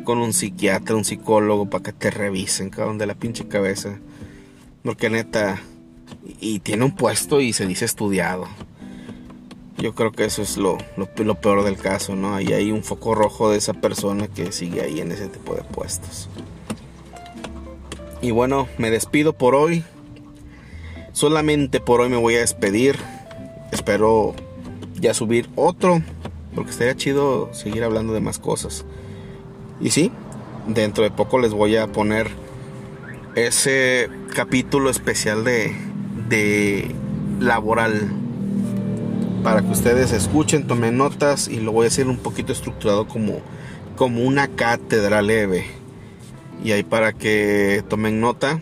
con 0.05 0.19
un 0.19 0.33
psiquiatra, 0.33 0.97
un 0.97 1.05
psicólogo 1.05 1.69
para 1.69 1.85
que 1.85 1.93
te 1.93 2.11
revisen, 2.11 2.71
cabrón, 2.71 2.97
de 2.97 3.07
la 3.07 3.15
pinche 3.15 3.47
cabeza. 3.47 3.99
Porque 4.83 5.11
neta, 5.11 5.61
y 6.41 6.61
tiene 6.61 6.85
un 6.87 6.97
puesto 6.97 7.41
y 7.41 7.53
se 7.53 7.67
dice 7.67 7.85
estudiado. 7.85 8.49
Yo 9.77 9.95
creo 9.95 10.13
que 10.13 10.25
eso 10.25 10.41
es 10.41 10.57
lo, 10.57 10.79
lo, 10.97 11.09
lo 11.25 11.35
peor 11.35 11.63
del 11.65 11.77
caso, 11.77 12.17
¿no? 12.17 12.41
Y 12.41 12.53
hay 12.53 12.73
un 12.73 12.83
foco 12.83 13.15
rojo 13.15 13.51
de 13.51 13.59
esa 13.59 13.75
persona 13.75 14.29
que 14.29 14.51
sigue 14.51 14.81
ahí 14.81 15.01
en 15.01 15.13
ese 15.13 15.29
tipo 15.29 15.55
de 15.55 15.63
puestos. 15.63 16.29
Y 18.23 18.31
bueno, 18.31 18.69
me 18.79 18.93
despido 18.93 19.33
por 19.33 19.57
hoy. 19.57 19.83
Solamente 21.13 21.81
por 21.81 22.01
hoy 22.01 22.09
me 22.09 22.17
voy 22.17 22.37
a 22.37 22.39
despedir. 22.39 22.97
Espero 23.73 24.35
ya 25.01 25.13
subir 25.13 25.51
otro. 25.57 26.01
Porque 26.55 26.71
estaría 26.71 26.95
chido 26.95 27.53
seguir 27.53 27.83
hablando 27.83 28.13
de 28.13 28.21
más 28.21 28.39
cosas. 28.39 28.85
Y 29.81 29.91
sí, 29.91 30.13
dentro 30.69 31.03
de 31.03 31.11
poco 31.11 31.41
les 31.41 31.53
voy 31.53 31.77
a 31.77 31.89
poner 31.89 32.31
ese 33.35 34.09
capítulo 34.33 34.89
especial 34.89 35.43
de, 35.43 35.75
de 36.29 36.95
laboral. 37.41 38.09
Para 39.43 39.63
que 39.63 39.73
ustedes 39.73 40.13
escuchen, 40.13 40.69
tomen 40.69 40.97
notas 40.97 41.49
y 41.49 41.59
lo 41.59 41.73
voy 41.73 41.87
a 41.87 41.89
hacer 41.89 42.07
un 42.07 42.19
poquito 42.19 42.53
estructurado 42.53 43.09
como, 43.09 43.41
como 43.97 44.23
una 44.23 44.47
cátedra 44.47 45.23
leve 45.23 45.82
y 46.63 46.73
ahí 46.73 46.83
para 46.83 47.13
que 47.13 47.85
tomen 47.89 48.21
nota 48.21 48.61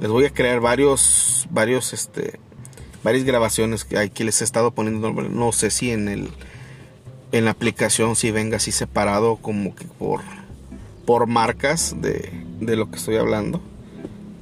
les 0.00 0.10
voy 0.10 0.24
a 0.24 0.30
crear 0.30 0.60
varios 0.60 1.46
varios 1.50 1.92
este 1.92 2.38
varias 3.02 3.24
grabaciones 3.24 3.84
que 3.84 3.98
aquí 3.98 4.24
les 4.24 4.40
he 4.40 4.44
estado 4.44 4.72
poniendo 4.72 5.10
no 5.12 5.52
sé 5.52 5.70
si 5.70 5.90
en 5.90 6.08
el 6.08 6.30
en 7.32 7.44
la 7.44 7.52
aplicación 7.52 8.16
si 8.16 8.30
venga 8.30 8.56
así 8.56 8.72
separado 8.72 9.36
como 9.36 9.74
que 9.74 9.84
por 9.84 10.22
por 11.04 11.26
marcas 11.26 11.94
de, 12.00 12.30
de 12.60 12.76
lo 12.76 12.90
que 12.90 12.96
estoy 12.96 13.16
hablando 13.16 13.62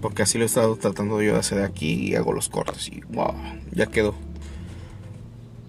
porque 0.01 0.23
así 0.23 0.39
lo 0.39 0.45
he 0.45 0.47
estado 0.47 0.77
tratando 0.77 1.21
yo 1.23 1.35
de 1.35 1.41
hacer 1.41 1.63
aquí 1.63 1.95
y 1.95 2.15
hago 2.15 2.33
los 2.33 2.49
cortes 2.49 2.89
y 2.89 3.01
wow 3.09 3.35
ya 3.73 3.87
quedó. 3.87 4.15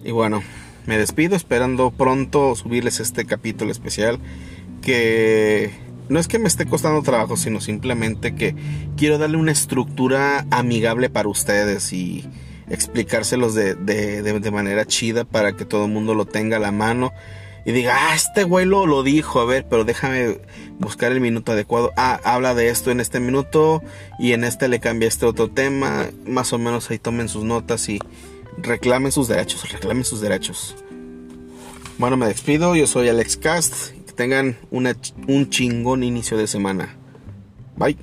Y 0.04 0.10
bueno 0.10 0.42
me 0.86 0.98
despido 0.98 1.36
esperando 1.36 1.90
pronto 1.90 2.54
subirles 2.54 3.00
este 3.00 3.24
capítulo 3.26 3.72
especial 3.72 4.18
que 4.82 5.85
no 6.08 6.18
es 6.18 6.28
que 6.28 6.38
me 6.38 6.48
esté 6.48 6.66
costando 6.66 7.02
trabajo, 7.02 7.36
sino 7.36 7.60
simplemente 7.60 8.34
que 8.34 8.54
quiero 8.96 9.18
darle 9.18 9.36
una 9.36 9.52
estructura 9.52 10.46
amigable 10.50 11.10
para 11.10 11.28
ustedes 11.28 11.92
y 11.92 12.24
explicárselos 12.68 13.54
de, 13.54 13.74
de, 13.74 14.50
manera 14.50 14.84
chida 14.86 15.24
para 15.24 15.56
que 15.56 15.64
todo 15.64 15.84
el 15.84 15.92
mundo 15.92 16.14
lo 16.14 16.26
tenga 16.26 16.56
a 16.56 16.60
la 16.60 16.72
mano 16.72 17.12
y 17.64 17.72
diga, 17.72 17.96
ah, 17.98 18.14
este 18.14 18.44
güey 18.44 18.64
lo, 18.64 18.86
lo, 18.86 19.02
dijo, 19.02 19.40
a 19.40 19.44
ver, 19.44 19.66
pero 19.68 19.84
déjame 19.84 20.38
buscar 20.78 21.10
el 21.10 21.20
minuto 21.20 21.50
adecuado. 21.50 21.92
Ah, 21.96 22.20
habla 22.22 22.54
de 22.54 22.68
esto 22.68 22.92
en 22.92 23.00
este 23.00 23.18
minuto 23.18 23.82
y 24.20 24.32
en 24.32 24.44
este 24.44 24.68
le 24.68 24.78
cambia 24.78 25.08
este 25.08 25.26
otro 25.26 25.50
tema. 25.50 26.06
Más 26.24 26.52
o 26.52 26.58
menos 26.58 26.88
ahí 26.90 27.00
tomen 27.00 27.28
sus 27.28 27.42
notas 27.42 27.88
y 27.88 27.98
reclamen 28.58 29.10
sus 29.10 29.26
derechos, 29.26 29.68
reclamen 29.72 30.04
sus 30.04 30.20
derechos. 30.20 30.76
Bueno, 31.98 32.16
me 32.16 32.26
despido, 32.26 32.76
yo 32.76 32.86
soy 32.86 33.08
Alex 33.08 33.36
Cast 33.36 33.95
tengan 34.16 34.56
un 34.70 35.50
chingón 35.50 36.02
inicio 36.02 36.36
de 36.36 36.46
semana. 36.46 36.96
Bye. 37.76 37.96